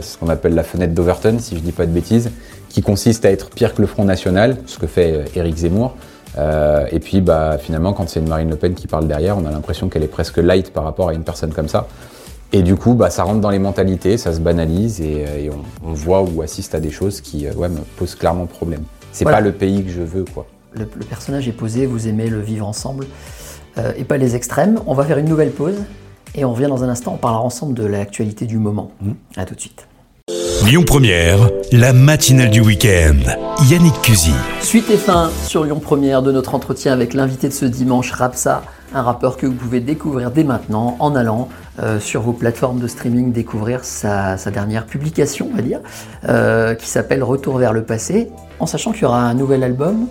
ce 0.00 0.16
qu'on 0.16 0.28
appelle 0.28 0.54
la 0.54 0.62
fenêtre 0.62 0.94
d'Overton, 0.94 1.36
si 1.40 1.56
je 1.56 1.60
dis 1.60 1.72
pas 1.72 1.84
de 1.84 1.90
bêtises, 1.90 2.30
qui 2.68 2.80
consiste 2.80 3.24
à 3.24 3.30
être 3.30 3.50
pire 3.50 3.74
que 3.74 3.82
le 3.82 3.86
Front 3.86 4.04
National, 4.04 4.56
ce 4.66 4.78
que 4.78 4.86
fait 4.86 5.24
Éric 5.34 5.56
Zemmour. 5.56 5.94
et 6.36 7.00
puis, 7.00 7.20
bah, 7.20 7.58
finalement, 7.58 7.92
quand 7.92 8.08
c'est 8.08 8.20
une 8.20 8.28
Marine 8.28 8.48
Le 8.48 8.56
Pen 8.56 8.74
qui 8.74 8.86
parle 8.86 9.06
derrière, 9.06 9.36
on 9.36 9.44
a 9.44 9.50
l'impression 9.50 9.88
qu'elle 9.88 10.04
est 10.04 10.08
presque 10.08 10.38
light 10.38 10.72
par 10.72 10.84
rapport 10.84 11.10
à 11.10 11.14
une 11.14 11.22
personne 11.22 11.52
comme 11.52 11.68
ça. 11.68 11.86
Et 12.52 12.62
du 12.62 12.76
coup, 12.76 12.94
bah, 12.94 13.10
ça 13.10 13.24
rentre 13.24 13.40
dans 13.40 13.50
les 13.50 13.58
mentalités, 13.58 14.16
ça 14.16 14.32
se 14.32 14.40
banalise 14.40 15.00
et, 15.00 15.44
et 15.44 15.50
on, 15.50 15.90
on, 15.90 15.92
voit 15.92 16.22
ou 16.22 16.40
assiste 16.40 16.74
à 16.74 16.80
des 16.80 16.90
choses 16.90 17.20
qui 17.20 17.46
ouais, 17.48 17.68
me 17.68 17.80
posent 17.96 18.14
clairement 18.14 18.46
problème. 18.46 18.84
C'est 19.12 19.24
pas 19.24 19.40
le 19.40 19.52
pays 19.52 19.84
que 19.84 19.90
je 19.90 20.02
veux, 20.02 20.24
quoi. 20.24 20.46
Le, 20.72 20.86
personnage 20.86 21.48
est 21.48 21.52
posé, 21.52 21.86
vous 21.86 22.08
aimez 22.08 22.28
le 22.28 22.40
vivre 22.40 22.66
ensemble 22.66 23.06
euh, 23.78 23.92
et 23.96 24.04
pas 24.04 24.16
les 24.16 24.36
extrêmes. 24.36 24.80
On 24.86 24.94
va 24.94 25.04
faire 25.04 25.18
une 25.18 25.28
nouvelle 25.28 25.50
pause 25.50 25.76
et 26.34 26.44
on 26.44 26.52
revient 26.52 26.68
dans 26.68 26.84
un 26.84 26.88
instant. 26.88 27.14
On 27.14 27.16
parlera 27.18 27.42
ensemble 27.42 27.74
de 27.74 27.84
l'actualité 27.84 28.46
du 28.46 28.58
moment. 28.58 28.92
A 29.00 29.04
mmh. 29.04 29.14
À 29.36 29.44
tout 29.44 29.54
de 29.54 29.60
suite. 29.60 29.88
Lyon 30.66 30.84
Première, 30.86 31.48
la 31.72 31.92
matinale 31.92 32.50
du 32.50 32.60
week-end. 32.60 33.16
Yannick 33.70 34.00
Cusy. 34.02 34.32
Suite 34.60 34.90
et 34.90 34.98
fin 34.98 35.30
sur 35.46 35.64
Lyon 35.64 35.80
Première 35.80 36.22
de 36.22 36.30
notre 36.30 36.54
entretien 36.54 36.92
avec 36.92 37.14
l'invité 37.14 37.48
de 37.48 37.54
ce 37.54 37.64
dimanche, 37.64 38.12
Rapsa, 38.12 38.62
un 38.94 39.02
rappeur 39.02 39.36
que 39.36 39.46
vous 39.46 39.54
pouvez 39.54 39.80
découvrir 39.80 40.30
dès 40.30 40.44
maintenant 40.44 40.96
en 40.98 41.14
allant 41.14 41.48
euh, 41.80 42.00
sur 42.00 42.22
vos 42.22 42.32
plateformes 42.32 42.80
de 42.80 42.86
streaming 42.86 43.32
découvrir 43.32 43.84
sa, 43.84 44.36
dernière 44.50 44.86
publication, 44.86 45.48
on 45.52 45.56
va 45.56 45.62
dire, 45.62 45.80
euh, 46.28 46.74
qui 46.74 46.86
s'appelle 46.86 47.22
Retour 47.22 47.58
vers 47.58 47.72
le 47.72 47.84
passé, 47.84 48.30
en 48.58 48.66
sachant 48.66 48.92
qu'il 48.92 49.02
y 49.02 49.04
aura 49.04 49.20
un 49.20 49.34
nouvel 49.34 49.62
album 49.62 50.08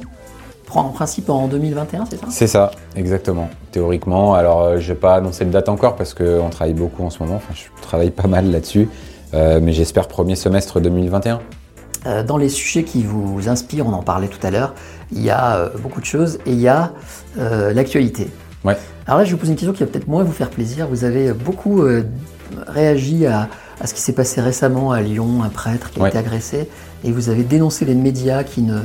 en 0.73 0.89
principe 0.89 1.29
en 1.29 1.47
2021, 1.47 2.05
c'est 2.09 2.19
ça? 2.19 2.25
C'est 2.29 2.47
ça, 2.47 2.71
exactement. 2.95 3.49
Théoriquement, 3.71 4.35
alors 4.35 4.61
euh, 4.61 4.79
je 4.79 4.89
vais 4.89 4.99
pas 4.99 5.15
annoncer 5.15 5.45
de 5.45 5.49
date 5.49 5.69
encore 5.69 5.95
parce 5.95 6.13
qu'on 6.13 6.49
travaille 6.49 6.73
beaucoup 6.73 7.03
en 7.03 7.09
ce 7.09 7.23
moment, 7.23 7.35
enfin 7.35 7.53
je 7.53 7.63
travaille 7.81 8.11
pas 8.11 8.27
mal 8.27 8.51
là-dessus, 8.51 8.87
mais 9.33 9.71
j'espère 9.71 10.07
premier 10.07 10.35
semestre 10.35 10.79
2021. 10.79 11.39
Dans 12.25 12.37
les 12.37 12.49
sujets 12.49 12.83
qui 12.83 13.03
vous 13.03 13.49
inspirent, 13.49 13.87
on 13.87 13.93
en 13.93 14.03
parlait 14.03 14.27
tout 14.27 14.45
à 14.45 14.51
l'heure, 14.51 14.73
il 15.11 15.23
y 15.23 15.29
a 15.29 15.69
beaucoup 15.79 15.99
de 15.99 16.05
choses 16.05 16.39
et 16.45 16.51
il 16.51 16.59
y 16.59 16.67
a 16.67 16.91
l'actualité. 17.37 18.27
Alors 19.05 19.19
là, 19.19 19.23
je 19.23 19.29
vais 19.29 19.35
vous 19.35 19.39
poser 19.39 19.51
une 19.51 19.57
question 19.57 19.73
qui 19.73 19.83
va 19.83 19.89
peut-être 19.89 20.07
moins 20.07 20.23
vous 20.23 20.31
faire 20.31 20.49
plaisir. 20.49 20.87
Vous 20.87 21.03
avez 21.05 21.31
beaucoup 21.31 21.81
euh, 21.81 22.03
réagi 22.67 23.25
à, 23.25 23.47
ce 23.85 23.93
qui 23.93 24.01
s'est 24.01 24.13
passé 24.13 24.41
récemment 24.41 24.91
à 24.91 25.01
Lyon, 25.01 25.43
un 25.43 25.49
prêtre 25.49 25.91
qui 25.91 26.01
a 26.01 26.07
été 26.07 26.17
agressé, 26.17 26.67
et 27.03 27.11
vous 27.11 27.29
avez 27.29 27.43
dénoncé 27.43 27.85
les 27.85 27.95
médias 27.95 28.43
qui 28.43 28.61
ne, 28.61 28.79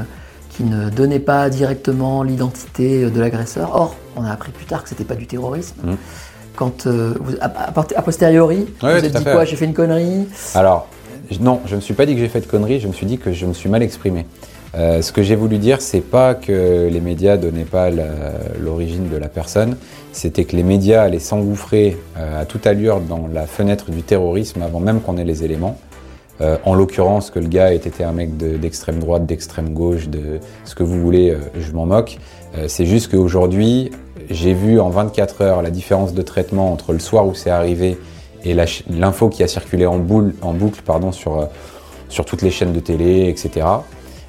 qui 0.51 0.65
ne 0.65 0.91
donnaient 0.91 1.19
pas 1.19 1.49
directement 1.51 2.23
l'identité 2.23 3.11
de 3.11 3.21
l'agresseur. 3.21 3.75
Or, 3.75 3.97
on 4.17 4.25
a 4.25 4.31
appris 4.31 4.53
plus 4.53 4.67
tard 4.67 4.83
que 4.83 4.89
c'était 4.89 5.05
pas 5.05 5.15
du 5.15 5.27
terrorisme. 5.27 5.77
Mmh. 5.83 5.95
Quand 6.55 6.87
euh, 6.87 7.15
vous, 7.21 7.35
a, 7.41 8.03
posteriori, 8.03 8.67
vous 8.81 8.87
avez 8.87 9.09
dit 9.09 9.25
quoi 9.25 9.45
J'ai 9.45 9.57
fait 9.57 9.65
une 9.65 9.73
connerie? 9.73 10.27
Alors, 10.55 10.87
non, 11.41 11.63
je 11.65 11.73
ne 11.73 11.77
me 11.77 11.81
suis 11.81 11.95
pas 11.95 12.05
dit 12.05 12.15
que 12.15 12.21
j'ai 12.21 12.29
fait 12.29 12.41
de 12.41 12.47
connerie, 12.47 12.79
je 12.79 12.89
me 12.89 12.93
suis 12.93 13.07
dit 13.07 13.19
que 13.19 13.33
je 13.33 13.47
me 13.47 13.55
suis 13.55 13.71
mal 13.71 13.83
exprimé. 13.83 14.27
Euh, 14.75 15.03
ce 15.03 15.13
que 15.13 15.23
j'ai 15.23 15.37
voulu 15.37 15.59
dire, 15.59 15.83
c'est 15.83 16.01
pas 16.01 16.35
que 16.35 16.89
les 16.91 17.01
médias 17.01 17.37
donnaient 17.37 17.65
pas 17.65 17.91
l'origine 18.59 19.09
de 19.09 19.17
la 19.17 19.29
personne, 19.29 19.77
c'était 20.13 20.45
que 20.45 20.57
les 20.57 20.63
médias 20.63 21.03
allaient 21.03 21.19
s'engouffrer 21.19 21.99
euh, 22.17 22.41
à 22.41 22.45
toute 22.47 22.67
allure 22.67 23.01
dans 23.01 23.29
la 23.33 23.47
fenêtre 23.47 23.91
du 23.91 24.03
terrorisme 24.03 24.63
avant 24.63 24.81
même 24.81 25.01
qu'on 25.01 25.19
ait 25.19 25.25
les 25.25 25.45
éléments. 25.45 25.79
Euh, 26.41 26.57
en 26.65 26.75
l'occurrence, 26.75 27.31
que 27.31 27.39
le 27.39 27.49
gars 27.49 27.73
ait 27.73 27.77
été 27.77 28.03
un 28.03 28.13
mec 28.13 28.37
d'extrême 28.37 28.99
droite, 28.99 29.27
d'extrême 29.27 29.75
gauche, 29.75 30.09
de 30.09 30.41
ce 30.65 30.75
que 30.75 30.83
vous 30.83 31.01
voulez, 31.01 31.37
je 31.59 31.73
m'en 31.73 31.85
moque. 31.85 32.19
c'est 32.67 32.87
juste 32.87 33.11
qu'aujourd'hui, 33.11 33.91
j'ai 34.31 34.55
vu 34.55 34.81
en 34.81 34.89
24 34.89 35.43
heures 35.43 35.63
la 35.63 35.71
différence 35.71 36.15
de 36.15 36.23
traitement 36.23 36.73
entre 36.73 36.95
le 36.95 36.99
soir 36.99 37.27
où 37.27 37.35
c'est 37.35 37.51
arrivé 37.51 37.99
et 38.45 38.55
l'info 38.89 39.29
qui 39.29 39.43
a 39.43 39.49
circulé 39.49 39.87
en, 39.87 39.99
boucle 39.99 40.83
pardon, 40.85 41.13
sur 41.13 41.49
toutes 42.25 42.43
les 42.43 42.51
chaînes 42.51 42.73
de 42.73 42.81
télé, 42.81 43.29
etc. 43.29 43.67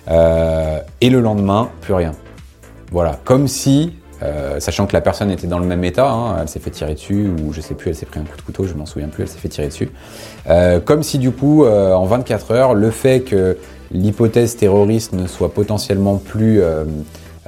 Euh, 0.10 0.80
et 1.02 1.10
le 1.10 1.20
lendemain, 1.20 1.70
plus 1.82 1.94
rien. 1.94 2.12
Voilà, 2.92 3.20
comme 3.24 3.48
si, 3.48 3.94
euh, 4.22 4.60
sachant 4.60 4.86
que 4.86 4.94
la 4.94 5.02
personne 5.02 5.32
était 5.32 5.48
dans 5.48 5.60
le 5.60 5.66
même 5.66 5.84
état, 5.84 6.10
hein, 6.10 6.38
elle 6.42 6.48
s'est 6.48 6.60
fait 6.60 6.70
tirer 6.70 6.94
dessus, 6.94 7.30
ou 7.30 7.54
je 7.54 7.62
sais 7.62 7.74
plus, 7.74 7.90
elle 7.90 7.96
s'est 7.96 8.06
pris 8.06 8.20
un 8.20 8.24
coup 8.24 8.38
de 8.38 8.42
couteau, 8.42 8.66
je 8.66 8.74
m'en 8.74 8.86
souviens 8.86 9.08
plus, 9.08 9.24
elle 9.24 9.30
s'est 9.30 9.40
fait 9.40 9.50
tirer 9.50 9.68
dessus. 9.68 9.90
Euh, 10.50 10.80
comme 10.80 11.04
si 11.04 11.18
du 11.18 11.32
coup, 11.32 11.66
en 11.66 12.06
24 12.06 12.52
heures, 12.52 12.74
le 12.74 12.92
fait 12.92 13.22
que 13.22 13.58
l'hypothèse 13.92 14.56
terroriste 14.58 15.14
ne 15.14 15.28
soit 15.28 15.54
potentiellement 15.54 16.18
plus 16.18 16.62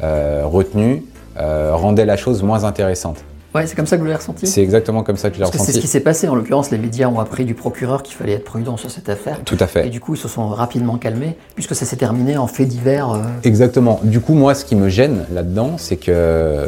retenue 0.02 1.04
rendait 1.38 2.06
la 2.06 2.18
chose 2.18 2.44
moins 2.44 2.64
intéressante. 2.64 3.24
Ouais, 3.56 3.66
c'est 3.68 3.76
comme 3.76 3.88
ça 3.88 3.96
que 3.96 4.02
vous 4.02 4.08
l'avez 4.08 4.18
ressenti 4.18 4.48
C'est 4.48 4.62
exactement 4.62 5.02
comme 5.02 5.16
ça 5.16 5.30
que 5.30 5.36
je 5.36 5.40
l'ai 5.40 5.46
ressenti. 5.46 5.64
C'est 5.64 5.72
ce 5.72 5.80
qui 5.80 5.88
s'est 5.88 6.02
passé. 6.02 6.28
En 6.28 6.36
l'occurrence, 6.36 6.72
les 6.72 6.78
médias 6.78 7.08
ont 7.08 7.22
appris 7.22 7.46
du 7.46 7.54
procureur 7.54 8.04
qu'il 8.04 8.14
fallait 8.18 8.34
être 8.34 8.44
prudent 8.44 8.76
sur 8.76 8.92
cette 8.92 9.08
affaire. 9.08 9.40
Tout 9.46 9.56
à 9.62 9.66
fait. 9.66 9.88
Et 9.88 9.90
du 9.90 10.02
coup, 10.02 10.16
ils 10.16 10.20
se 10.20 10.28
sont 10.28 10.50
rapidement 10.50 10.98
calmés, 10.98 11.38
puisque 11.56 11.74
ça 11.74 11.86
s'est 11.86 11.96
terminé 11.96 12.38
en 12.38 12.48
fait 12.48 12.66
divers. 12.66 13.12
Euh. 13.12 13.24
Exactement. 13.46 14.02
Du 14.04 14.20
coup, 14.20 14.34
moi, 14.34 14.56
ce 14.56 14.66
qui 14.66 14.76
me 14.76 14.90
gêne 14.90 15.26
là-dedans, 15.32 15.78
c'est 15.78 15.96
que 15.96 16.68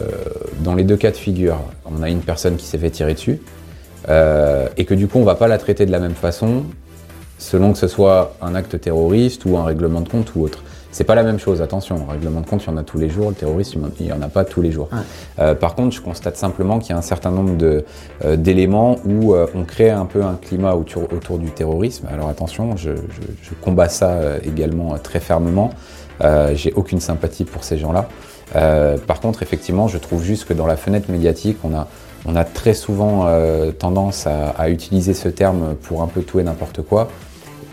dans 0.61 0.75
les 0.75 0.85
deux 0.85 0.95
cas 0.95 1.11
de 1.11 1.17
figure, 1.17 1.59
on 1.85 2.01
a 2.01 2.09
une 2.09 2.21
personne 2.21 2.55
qui 2.55 2.65
s'est 2.65 2.77
fait 2.77 2.89
tirer 2.89 3.15
dessus, 3.15 3.41
euh, 4.07 4.69
et 4.77 4.85
que 4.85 4.93
du 4.93 5.09
coup, 5.09 5.19
on 5.19 5.25
va 5.25 5.35
pas 5.35 5.49
la 5.49 5.57
traiter 5.57 5.85
de 5.85 5.91
la 5.91 5.99
même 5.99 6.15
façon, 6.15 6.63
selon 7.37 7.73
que 7.73 7.79
ce 7.79 7.87
soit 7.87 8.35
un 8.41 8.55
acte 8.55 8.79
terroriste 8.79 9.43
ou 9.45 9.57
un 9.57 9.65
règlement 9.65 9.99
de 9.99 10.07
compte 10.07 10.31
ou 10.35 10.43
autre. 10.43 10.63
C'est 10.91 11.03
pas 11.03 11.15
la 11.15 11.23
même 11.23 11.39
chose, 11.39 11.61
attention, 11.61 11.97
le 11.97 12.11
règlement 12.11 12.41
de 12.41 12.45
compte, 12.45 12.63
il 12.63 12.67
y 12.67 12.73
en 12.73 12.77
a 12.77 12.83
tous 12.83 12.97
les 12.97 13.09
jours, 13.09 13.29
le 13.29 13.35
terrorisme, 13.35 13.89
il 13.99 14.05
n'y 14.05 14.11
en 14.11 14.21
a 14.21 14.29
pas 14.29 14.45
tous 14.45 14.61
les 14.61 14.71
jours. 14.71 14.89
Euh, 15.39 15.53
par 15.53 15.75
contre, 15.75 15.95
je 15.95 16.01
constate 16.01 16.37
simplement 16.37 16.79
qu'il 16.79 16.91
y 16.91 16.93
a 16.93 16.97
un 16.97 17.01
certain 17.03 17.31
nombre 17.31 17.51
euh, 17.61 18.35
d'éléments 18.35 18.97
où 19.05 19.35
euh, 19.35 19.47
on 19.53 19.63
crée 19.63 19.89
un 19.89 20.05
peu 20.05 20.23
un 20.23 20.35
climat 20.35 20.75
autour, 20.75 21.03
autour 21.13 21.39
du 21.39 21.51
terrorisme. 21.51 22.07
Alors 22.11 22.29
attention, 22.29 22.77
je, 22.77 22.91
je, 22.95 23.21
je 23.41 23.53
combats 23.61 23.89
ça 23.89 24.37
également 24.43 24.97
très 24.97 25.19
fermement. 25.19 25.71
J'ai 26.55 26.73
aucune 26.73 26.99
sympathie 26.99 27.43
pour 27.43 27.63
ces 27.63 27.77
gens-là. 27.77 28.07
par 29.05 29.19
contre, 29.19 29.43
effectivement, 29.43 29.87
je 29.87 29.99
trouve 29.99 30.23
juste 30.23 30.45
que 30.45 30.53
dans 30.53 30.65
la 30.65 30.77
fenêtre 30.77 31.11
médiatique, 31.11 31.57
on 31.63 31.75
a, 31.75 31.87
on 32.25 32.35
a 32.35 32.43
très 32.43 32.73
souvent 32.73 33.27
tendance 33.77 34.25
à, 34.25 34.49
à, 34.49 34.69
utiliser 34.69 35.13
ce 35.13 35.29
terme 35.29 35.75
pour 35.75 36.01
un 36.01 36.07
peu 36.07 36.23
tout 36.23 36.39
et 36.39 36.43
n'importe 36.43 36.81
quoi. 36.81 37.09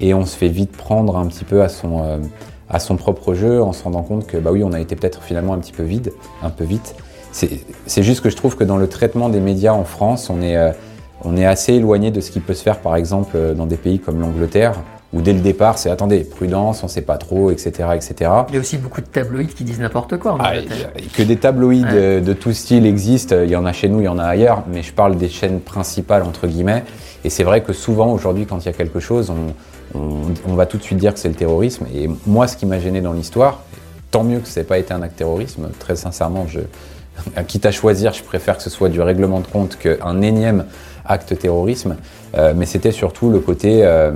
Et 0.00 0.12
on 0.12 0.26
se 0.26 0.36
fait 0.36 0.48
vite 0.48 0.72
prendre 0.72 1.16
un 1.16 1.26
petit 1.26 1.44
peu 1.44 1.62
à 1.62 1.70
son 1.70 2.20
à 2.74 2.80
son 2.80 2.96
propre 2.96 3.34
jeu 3.34 3.62
en 3.62 3.72
se 3.72 3.84
rendant 3.84 4.02
compte 4.02 4.26
que 4.26 4.36
bah 4.36 4.50
oui, 4.52 4.64
on 4.64 4.72
a 4.72 4.80
été 4.80 4.96
peut-être 4.96 5.22
finalement 5.22 5.54
un 5.54 5.58
petit 5.58 5.72
peu 5.72 5.84
vide, 5.84 6.12
un 6.42 6.50
peu 6.50 6.64
vite. 6.64 6.96
C'est 7.30 8.02
juste 8.02 8.20
que 8.20 8.30
je 8.30 8.36
trouve 8.36 8.56
que 8.56 8.64
dans 8.64 8.76
le 8.76 8.88
traitement 8.88 9.28
des 9.28 9.40
médias 9.40 9.72
en 9.72 9.84
France, 9.84 10.28
on 10.30 10.40
est, 10.42 10.56
euh, 10.56 10.70
on 11.24 11.36
est 11.36 11.46
assez 11.46 11.74
éloigné 11.74 12.10
de 12.10 12.20
ce 12.20 12.30
qui 12.30 12.40
peut 12.40 12.54
se 12.54 12.62
faire 12.62 12.78
par 12.78 12.96
exemple 12.96 13.36
euh, 13.36 13.54
dans 13.54 13.66
des 13.66 13.76
pays 13.76 13.98
comme 13.98 14.20
l'Angleterre, 14.20 14.74
où 15.12 15.20
dès 15.20 15.32
le 15.32 15.40
départ 15.40 15.78
c'est 15.78 15.90
attendez, 15.90 16.24
prudence, 16.24 16.82
on 16.82 16.88
sait 16.88 17.02
pas 17.02 17.16
trop, 17.16 17.50
etc. 17.50 17.90
etc. 17.94 18.30
Il 18.48 18.54
y 18.54 18.56
a 18.56 18.60
aussi 18.60 18.76
beaucoup 18.76 19.00
de 19.00 19.06
tabloïds 19.06 19.54
qui 19.54 19.64
disent 19.64 19.80
n'importe 19.80 20.16
quoi. 20.16 20.32
En 20.32 20.38
ah, 20.40 20.54
que 21.16 21.22
des 21.22 21.36
tabloïds 21.36 21.84
de, 21.84 22.20
de, 22.20 22.32
tout 22.32 22.52
style 22.52 22.86
existent, 22.86 23.36
il 23.42 23.50
y 23.50 23.56
en 23.56 23.66
a 23.66 23.72
chez 23.72 23.88
nous, 23.88 24.00
il 24.00 24.04
y 24.04 24.08
en 24.08 24.18
a 24.18 24.24
ailleurs, 24.24 24.64
mais 24.68 24.82
je 24.82 24.92
parle 24.92 25.16
des 25.16 25.28
chaînes 25.28 25.60
principales 25.60 26.22
entre 26.22 26.48
guillemets. 26.48 26.84
Et 27.24 27.30
c'est 27.30 27.44
vrai 27.44 27.62
que 27.62 27.72
souvent 27.72 28.12
aujourd'hui 28.12 28.46
quand 28.46 28.58
il 28.58 28.66
y 28.66 28.70
a 28.70 28.74
quelque 28.74 29.00
chose, 29.00 29.30
on, 29.30 29.54
on, 29.94 30.54
va 30.54 30.66
tout 30.66 30.76
de 30.76 30.82
suite 30.82 30.98
dire 30.98 31.14
que 31.14 31.20
c'est 31.20 31.28
le 31.28 31.34
terrorisme. 31.34 31.86
Et 31.94 32.08
moi, 32.26 32.46
ce 32.48 32.56
qui 32.56 32.66
m'a 32.66 32.78
gêné 32.78 33.00
dans 33.00 33.12
l'histoire, 33.12 33.62
tant 34.10 34.24
mieux 34.24 34.40
que 34.40 34.48
ça 34.48 34.60
n'ait 34.60 34.66
pas 34.66 34.78
été 34.78 34.92
un 34.92 35.02
acte 35.02 35.16
terrorisme, 35.16 35.70
très 35.78 35.96
sincèrement, 35.96 36.46
je, 36.46 36.60
quitte 37.46 37.66
à 37.66 37.70
choisir, 37.70 38.12
je 38.12 38.22
préfère 38.22 38.56
que 38.56 38.62
ce 38.62 38.70
soit 38.70 38.88
du 38.88 39.00
règlement 39.00 39.40
de 39.40 39.46
compte 39.46 39.78
qu'un 39.78 40.22
énième 40.22 40.64
acte 41.04 41.38
terrorisme. 41.38 41.96
Euh, 42.36 42.52
mais 42.56 42.66
c'était 42.66 42.92
surtout 42.92 43.30
le 43.30 43.38
côté, 43.38 43.84
euh, 43.84 44.10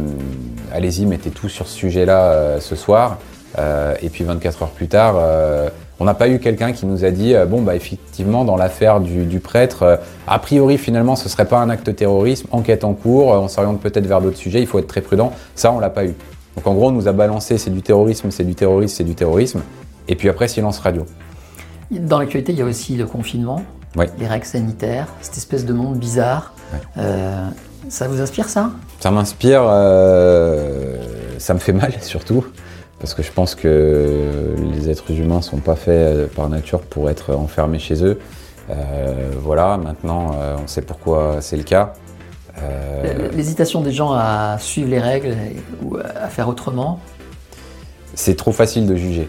allez-y, 0.72 1.06
mettez 1.06 1.30
tout 1.30 1.48
sur 1.48 1.68
ce 1.68 1.76
sujet-là 1.76 2.32
euh, 2.32 2.60
ce 2.60 2.76
soir. 2.76 3.18
et 4.00 4.08
puis 4.08 4.24
24 4.24 4.62
heures 4.62 4.70
plus 4.70 4.88
tard, 4.88 5.16
on 6.00 6.04
n'a 6.04 6.14
pas 6.14 6.28
eu 6.28 6.38
quelqu'un 6.38 6.72
qui 6.72 6.86
nous 6.86 7.04
a 7.04 7.10
dit 7.10 7.34
euh, 7.34 7.46
bon 7.46 7.62
bah 7.62 7.74
effectivement 7.74 8.44
dans 8.44 8.56
l'affaire 8.56 9.00
du, 9.00 9.40
prêtre, 9.40 9.82
euh, 9.82 9.96
a 10.26 10.38
priori 10.38 10.78
finalement 10.78 11.16
ce 11.16 11.28
serait 11.28 11.46
pas 11.46 11.58
un 11.58 11.70
acte 11.70 11.94
terrorisme, 11.94 12.46
enquête 12.50 12.84
en 12.84 12.94
cours, 12.94 13.32
euh, 13.32 13.38
on 13.38 13.48
s'oriente 13.48 13.80
peut-être 13.80 14.06
vers 14.06 14.20
d'autres 14.20 14.36
sujets, 14.36 14.60
il 14.60 14.66
faut 14.66 14.78
être 14.78 14.86
très 14.86 15.00
prudent. 15.00 15.32
Ça 15.54 15.72
on 15.72 15.80
l'a 15.80 15.90
pas 15.90 16.04
eu. 16.04 16.14
Donc 16.56 16.66
en 16.66 16.74
gros, 16.74 16.88
on 16.88 16.92
nous 16.92 17.06
a 17.06 17.12
balancé 17.12 17.56
c'est 17.56 17.70
du 17.70 17.82
terrorisme, 17.82 18.30
c'est 18.30 18.44
du 18.44 18.54
terrorisme, 18.54 18.96
c'est 18.96 19.04
du 19.04 19.14
terrorisme. 19.14 19.60
Et 20.08 20.16
puis 20.16 20.28
après, 20.28 20.48
silence 20.48 20.80
radio. 20.80 21.06
Dans 21.90 22.18
l'actualité, 22.18 22.52
il 22.52 22.58
y 22.58 22.62
a 22.62 22.64
aussi 22.64 22.96
le 22.96 23.06
confinement, 23.06 23.62
les 24.18 24.26
règles 24.26 24.44
sanitaires, 24.44 25.06
cette 25.20 25.36
espèce 25.36 25.64
de 25.64 25.72
monde 25.72 25.98
bizarre. 25.98 26.52
Euh, 26.96 27.48
ça 27.88 28.08
vous 28.08 28.20
inspire 28.20 28.48
ça? 28.48 28.72
Ça 29.00 29.10
m'inspire, 29.10 29.62
euh, 29.64 30.96
ça 31.38 31.54
me 31.54 31.58
fait 31.58 31.72
mal 31.74 31.92
surtout, 32.00 32.44
parce 33.00 33.14
que 33.14 33.22
je 33.22 33.32
pense 33.32 33.54
que 33.54 34.54
les 34.58 34.90
êtres 34.90 35.10
humains 35.12 35.42
sont 35.42 35.58
pas 35.58 35.76
faits 35.76 35.88
euh, 35.88 36.26
par 36.26 36.48
nature 36.48 36.80
pour 36.80 37.10
être 37.10 37.34
enfermés 37.34 37.78
chez 37.78 38.04
eux. 38.04 38.18
Euh, 38.70 39.30
voilà, 39.40 39.76
maintenant 39.78 40.32
euh, 40.34 40.56
on 40.62 40.66
sait 40.66 40.82
pourquoi 40.82 41.38
c'est 41.40 41.56
le 41.56 41.62
cas. 41.62 41.94
Euh, 42.60 43.30
L'hésitation 43.32 43.80
des 43.80 43.92
gens 43.92 44.12
à 44.12 44.56
suivre 44.58 44.90
les 44.90 44.98
règles 44.98 45.36
ou 45.82 45.96
à 45.96 46.28
faire 46.28 46.48
autrement. 46.48 47.00
c'est 48.14 48.36
trop 48.36 48.52
facile 48.52 48.86
de 48.86 48.96
juger. 48.96 49.28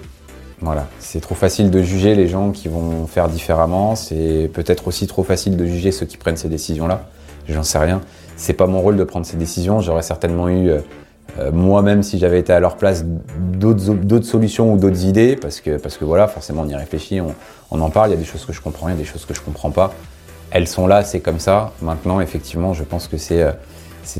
Voilà, 0.61 0.87
c'est 0.99 1.21
trop 1.21 1.35
facile 1.35 1.71
de 1.71 1.81
juger 1.81 2.15
les 2.15 2.27
gens 2.27 2.51
qui 2.51 2.67
vont 2.67 3.07
faire 3.07 3.29
différemment. 3.29 3.95
C'est 3.95 4.49
peut-être 4.51 4.87
aussi 4.87 5.07
trop 5.07 5.23
facile 5.23 5.55
de 5.55 5.65
juger 5.65 5.93
ceux 5.93 6.05
qui 6.05 6.17
prennent 6.17 6.35
ces 6.35 6.49
décisions-là. 6.49 7.03
J'en 7.47 7.63
sais 7.63 7.77
rien. 7.77 8.01
C'est 8.35 8.53
pas 8.53 8.67
mon 8.67 8.81
rôle 8.81 8.97
de 8.97 9.03
prendre 9.05 9.25
ces 9.25 9.37
décisions. 9.37 9.79
J'aurais 9.79 10.01
certainement 10.01 10.49
eu 10.49 10.71
euh, 11.37 11.49
euh, 11.49 11.51
moi-même 11.51 12.03
si 12.03 12.17
j'avais 12.19 12.39
été 12.39 12.53
à 12.53 12.59
leur 12.59 12.77
place 12.77 13.05
d'autres 13.53 14.25
solutions 14.25 14.73
ou 14.73 14.77
d'autres 14.77 15.05
idées 15.05 15.35
parce 15.35 15.61
que 15.61 15.77
parce 15.77 15.97
que 15.97 16.05
voilà, 16.05 16.27
forcément 16.27 16.63
on 16.65 16.69
y 16.69 16.75
réfléchit, 16.75 17.19
on, 17.21 17.81
en 17.81 17.89
parle. 17.89 18.09
Il 18.09 18.13
y 18.13 18.15
a 18.15 18.19
des 18.19 18.25
choses 18.25 18.45
que 18.45 18.53
je 18.53 18.61
comprends, 18.61 18.87
il 18.87 18.91
y 18.91 18.95
a 18.95 18.97
des 18.97 19.05
choses 19.05 19.25
que 19.25 19.33
je 19.33 19.41
comprends 19.41 19.71
pas. 19.71 19.93
Elles 20.51 20.67
sont 20.67 20.87
là, 20.87 21.03
c'est 21.03 21.19
comme 21.19 21.39
ça. 21.39 21.71
Maintenant, 21.81 22.21
effectivement, 22.21 22.73
je 22.73 22.83
pense 22.83 23.07
que 23.07 23.17
c'est 23.17 23.43
euh, 23.43 23.51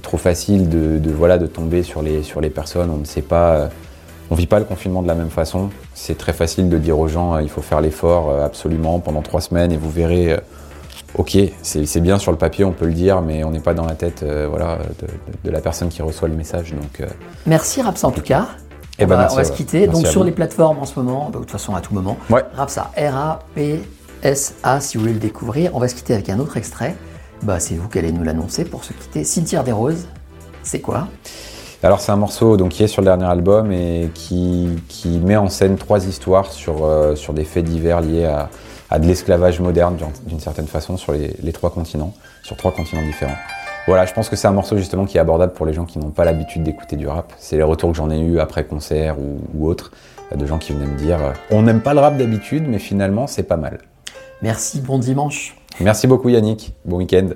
trop 0.02 0.18
facile 0.18 0.70
de, 0.70 1.12
voilà 1.12 1.38
de 1.38 1.48
tomber 1.48 1.84
sur 1.84 2.02
les 2.02 2.24
sur 2.24 2.42
les 2.42 2.50
personnes. 2.50 2.90
On 2.90 2.98
ne 2.98 3.06
sait 3.06 3.22
pas. 3.22 3.54
euh, 3.54 3.68
on 4.32 4.36
vit 4.36 4.48
pas 4.48 4.60
le 4.60 4.66
confinement 4.66 5.02
de 5.02 5.08
la 5.08 5.16
même 5.16 5.32
façon. 5.32 5.70
C'est 5.96 6.18
très 6.18 6.34
facile 6.34 6.70
de 6.70 6.78
dire 6.78 7.00
aux 7.00 7.08
gens 7.08 7.40
il 7.40 7.50
faut 7.50 7.64
faire 7.64 7.82
l'effort 7.82 8.32
absolument 8.44 9.00
pendant 9.00 9.24
trois 9.24 9.42
semaines 9.42 9.72
et 9.72 9.78
vous 9.78 9.90
verrez. 9.90 10.38
Ok, 11.16 11.38
c'est 11.62 12.00
bien 12.02 12.18
sur 12.20 12.32
le 12.32 12.38
papier, 12.38 12.64
on 12.66 12.72
peut 12.72 12.86
le 12.86 12.94
dire, 12.94 13.22
mais 13.22 13.44
on 13.44 13.52
n'est 13.52 13.60
pas 13.60 13.74
dans 13.74 13.86
la 13.86 13.96
tête 13.96 14.24
euh, 14.24 14.48
voilà, 14.50 14.78
de, 15.02 15.06
de- 15.08 15.12
de 15.46 15.52
la 15.52 15.60
personne 15.62 15.90
qui 15.90 16.02
reçoit 16.02 16.28
le 16.28 16.36
message. 16.36 16.74
Donc, 16.74 17.02
euh, 17.02 17.08
Merci 17.46 17.82
Rapsa 17.82 18.08
en 18.08 18.12
tout 18.12 18.22
cas. 18.22 18.48
Eh 18.98 19.06
on, 19.06 19.08
ben, 19.08 19.16
va, 19.16 19.22
merci 19.22 19.34
on 19.36 19.38
va 19.38 19.44
se 19.46 19.52
quitter. 19.54 19.88
Donc 19.88 20.06
sur 20.08 20.22
vous. 20.22 20.26
les 20.26 20.32
plateformes 20.34 20.80
en 20.80 20.86
ce 20.86 21.00
moment, 21.00 21.26
bah, 21.32 21.40
de 21.40 21.44
toute 21.46 21.52
façon 21.52 21.74
à 21.76 21.82
tout 21.82 21.94
moment. 21.94 22.18
Ouais. 22.30 22.44
Rapsa, 22.56 22.92
R-A-P-S-A 22.98 24.80
si 24.82 24.98
vous 24.98 25.02
voulez 25.02 25.14
le 25.14 25.20
découvrir. 25.20 25.72
On 25.76 25.80
va 25.80 25.88
se 25.88 25.96
quitter 25.96 26.14
avec 26.14 26.30
un 26.30 26.40
autre 26.40 26.58
extrait. 26.58 26.96
Bah, 27.44 27.60
c'est 27.60 27.76
vous 27.76 27.88
qui 27.88 27.98
allez 28.00 28.12
nous 28.12 28.24
l'annoncer 28.24 28.66
pour 28.66 28.84
se 28.84 28.94
quitter. 28.94 29.24
Cimetière 29.24 29.64
des 29.64 29.72
Roses, 29.72 30.08
c'est 30.64 30.80
quoi? 30.82 31.08
Alors 31.82 32.02
c'est 32.02 32.12
un 32.12 32.18
morceau 32.18 32.58
donc, 32.58 32.72
qui 32.72 32.84
est 32.84 32.88
sur 32.88 33.02
le 33.02 33.06
dernier 33.06 33.24
album 33.26 33.72
et 33.72 34.10
qui, 34.14 34.68
qui 34.90 35.18
met 35.20 35.38
en 35.38 35.48
scène 35.48 35.78
trois 35.78 36.06
histoires 36.06 36.52
sur, 36.52 36.84
euh, 36.84 37.16
sur 37.16 37.34
des 37.34 37.46
faits 37.46 37.64
divers 37.64 38.02
liés 38.02 38.26
à, 38.26 38.50
à 38.90 39.00
de 39.00 39.06
l'esclavage 39.06 39.60
moderne 39.60 39.98
d'une- 40.26 40.40
certaine 40.40 40.68
façon 40.68 40.98
sur 40.98 41.12
les, 41.12 41.36
les 41.42 41.52
trois 41.54 41.70
continents, 41.72 42.14
sur 42.44 42.58
trois 42.58 42.72
continents 42.72 43.02
différents. 43.04 43.36
Voilà, 43.88 44.06
je 44.06 44.14
pense 44.14 44.30
que 44.30 44.36
c'est 44.36 44.48
un 44.48 44.52
morceau 44.52 44.78
justement 44.78 45.06
qui 45.06 45.18
est 45.18 45.20
abordable 45.22 45.54
pour 45.54 45.66
les 45.66 45.74
gens 45.74 45.86
qui 45.86 46.00
n'ont 46.00 46.10
pas 46.12 46.26
l'habitude 46.26 46.64
d'écouter 46.64 46.96
du 46.96 47.08
rap. 47.08 47.34
C'est 47.38 47.58
les 47.58 47.64
retours 47.64 47.92
que 47.92 47.98
j'en 47.98 48.10
ai 48.12 48.20
eu 48.20 48.40
après 48.40 48.66
concert 48.66 49.16
ou, 49.20 49.70
euh, 49.72 49.76
de 50.36 50.46
gens 50.46 50.58
qui 50.60 50.74
venaient 50.74 50.86
me 50.86 50.98
dire 50.98 51.24
euh, 51.24 51.32
on 51.52 51.62
n'aime 51.64 51.82
pas 51.82 51.94
le 51.94 52.00
rap 52.00 52.18
d'habitude, 52.18 52.66
mais 52.68 52.80
finalement 52.80 53.26
c'est 53.28 53.44
pas 53.44 53.58
mal. 53.58 53.80
Merci, 54.42 54.80
bon 54.82 55.00
dimanche. 55.00 55.56
Merci 55.80 56.08
beaucoup 56.08 56.30
Yannick, 56.30 56.74
bon 56.86 56.98
week-end. 56.98 57.30